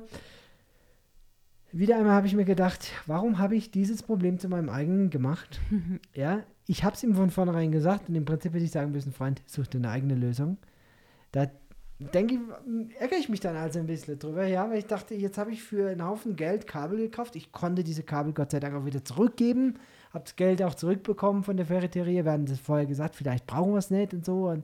[1.72, 5.60] wieder einmal habe ich mir gedacht, warum habe ich dieses Problem zu meinem eigenen gemacht?
[6.14, 9.12] ja, ich habe es ihm von vornherein gesagt und im Prinzip hätte ich sagen müssen,
[9.12, 10.58] Freund, such dir eine eigene Lösung.
[11.34, 11.48] Da
[12.00, 12.40] denke ich,
[12.98, 15.62] ärgere ich mich dann also ein bisschen drüber, ja, weil ich dachte, jetzt habe ich
[15.62, 17.36] für einen Haufen Geld Kabel gekauft.
[17.36, 19.80] Ich konnte diese Kabel Gott sei Dank auch wieder zurückgeben,
[20.14, 22.24] habe das Geld auch zurückbekommen von der Ferreterie.
[22.24, 24.48] Wir hatten das vorher gesagt, vielleicht brauchen wir es nicht und so.
[24.48, 24.64] Und,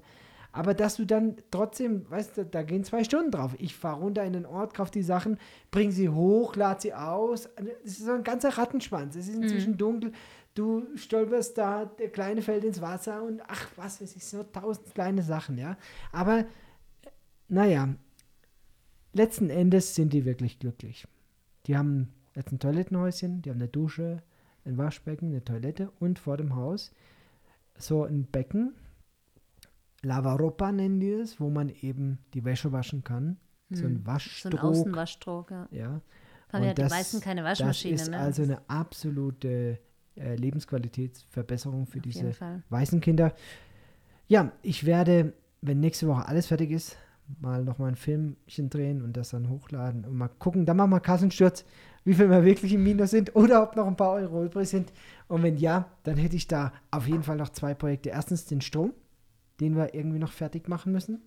[0.54, 3.54] aber dass du dann trotzdem, weißt du, da gehen zwei Stunden drauf.
[3.60, 5.40] Ich fahre runter in den Ort, kaufe die Sachen,
[5.72, 7.50] bringe sie hoch, lade sie aus.
[7.84, 9.18] Es ist so ein ganzer Rattenschwanz.
[9.18, 10.14] Es ist inzwischen dunkel.
[10.58, 14.92] Du stolperst da, der Kleine fällt ins Wasser und ach, was weiß ich, so tausend
[14.96, 15.78] kleine Sachen, ja.
[16.12, 16.46] Aber
[17.48, 17.90] naja,
[19.14, 21.08] letzten Endes sind die wirklich glücklich.
[21.68, 24.24] Die haben jetzt ein Toilettenhäuschen, die haben eine Dusche,
[24.66, 26.92] ein Waschbecken, eine Toilette und vor dem Haus
[27.78, 28.74] so ein Becken,
[30.02, 33.38] Lavaropa nennen die es, wo man eben die Wäsche waschen kann.
[33.70, 34.20] So ein Hm.
[34.42, 34.58] So ein.
[34.58, 35.68] Außenwaschtrog, ja.
[35.72, 36.02] ja.
[36.50, 38.18] Haben Und ja die das- meisten keine Das Waschmaschine, ist ne?
[38.18, 39.80] also Das eine absolute
[40.18, 42.32] äh, Lebensqualitätsverbesserung für auf diese
[42.70, 43.34] weißen Kinder.
[44.28, 46.98] Ja, ich werde, wenn nächste Woche alles fertig ist,
[47.40, 50.92] mal noch mal ein Filmchen drehen und das dann hochladen und mal gucken, dann machen
[50.92, 51.66] wir Kassensturz,
[52.04, 54.94] wie viel wir wirklich im Minus sind oder ob noch ein paar Euro übrig sind.
[55.28, 58.10] Und wenn ja, dann hätte ich da auf jeden Fall noch zwei Projekte.
[58.10, 58.94] Erstens den Strom,
[59.60, 61.22] den wir irgendwie noch fertig machen müssen.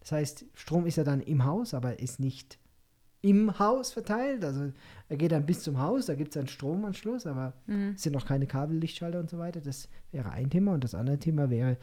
[0.00, 2.58] Das heißt, Strom ist ja dann im Haus, aber ist nicht
[3.22, 4.44] im Haus verteilt.
[4.44, 4.72] Also
[5.08, 7.92] er geht dann bis zum Haus, da gibt es einen Stromanschluss, aber Mhm.
[7.96, 9.60] es sind noch keine Kabel, Lichtschalter und so weiter.
[9.60, 10.72] Das wäre ein Thema.
[10.72, 11.76] Und das andere Thema wäre,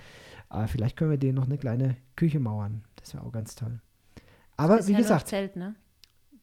[0.50, 2.84] äh, vielleicht können wir denen noch eine kleine Küche mauern.
[2.96, 3.80] Das wäre auch ganz toll.
[4.56, 5.76] Aber wie gesagt, Zelt, ne?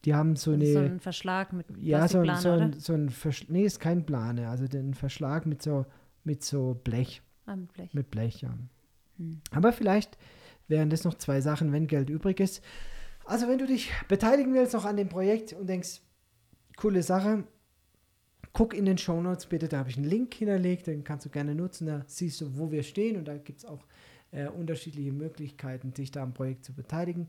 [0.04, 0.90] die haben so ist so eine.
[0.90, 4.48] ein Verschlag mit ja, so, ein- so, ein, so ein Versch Nee, ist kein Plane.
[4.48, 5.86] Also den Verschlag mit so,
[6.22, 7.22] mit so Blech.
[7.46, 7.94] Ah, mit Blech.
[7.94, 8.50] Mit Blech, ja.
[9.18, 9.40] Hm.
[9.50, 10.16] Aber vielleicht
[10.68, 12.62] wären das noch zwei Sachen, wenn Geld übrig ist.
[13.26, 16.00] Also wenn du dich beteiligen willst noch an dem Projekt und denkst,
[16.76, 17.44] coole Sache,
[18.52, 21.30] guck in den Show Notes bitte, da habe ich einen Link hinterlegt, den kannst du
[21.30, 23.84] gerne nutzen, da siehst du, wo wir stehen und da gibt es auch
[24.30, 27.28] äh, unterschiedliche Möglichkeiten, sich da am Projekt zu beteiligen.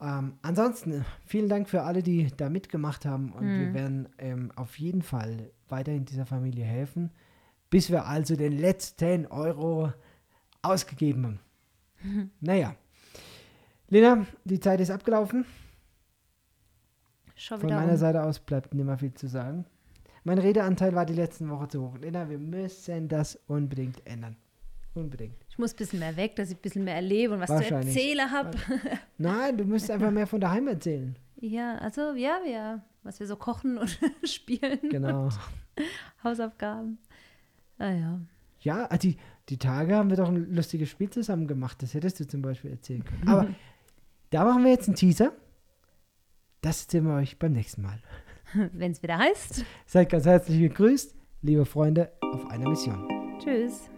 [0.00, 3.74] Ähm, ansonsten, äh, vielen Dank für alle, die da mitgemacht haben und wir Mhm.
[3.74, 7.10] werden ähm, auf jeden Fall weiterhin dieser Familie helfen,
[7.70, 9.92] bis wir also den letzten Euro
[10.62, 11.40] ausgegeben haben.
[12.40, 12.76] Naja.
[13.88, 15.44] Lena, die Zeit ist abgelaufen.
[17.34, 17.98] Schon Von wieder meiner um.
[17.98, 19.64] Seite aus bleibt nicht mehr viel zu sagen.
[20.24, 21.98] Mein Redeanteil war die letzten Woche zu hoch.
[21.98, 24.36] Lena, wir müssen das unbedingt ändern.
[24.94, 25.36] Unbedingt.
[25.50, 27.74] Ich muss ein bisschen mehr weg, dass ich ein bisschen mehr erlebe und was zu
[27.74, 28.56] erzählen habe.
[29.18, 31.16] Nein, du musst einfach mehr von daheim erzählen.
[31.36, 34.80] Ja, also ja, ja, was wir so kochen und spielen.
[34.90, 35.28] Genau.
[36.24, 36.98] Hausaufgaben.
[37.78, 38.20] Ah ja.
[38.60, 39.16] Ja, also die,
[39.50, 41.82] die Tage haben wir doch ein lustiges Spiel zusammen gemacht.
[41.82, 43.28] Das hättest du zum Beispiel erzählen können.
[43.28, 43.48] Aber
[44.36, 45.32] da machen wir jetzt einen Teaser.
[46.60, 47.98] Das erzählen wir euch beim nächsten Mal.
[48.74, 49.64] Wenn es wieder heißt.
[49.86, 53.08] Seid ganz herzlich gegrüßt, liebe Freunde, auf einer Mission.
[53.42, 53.88] Tschüss.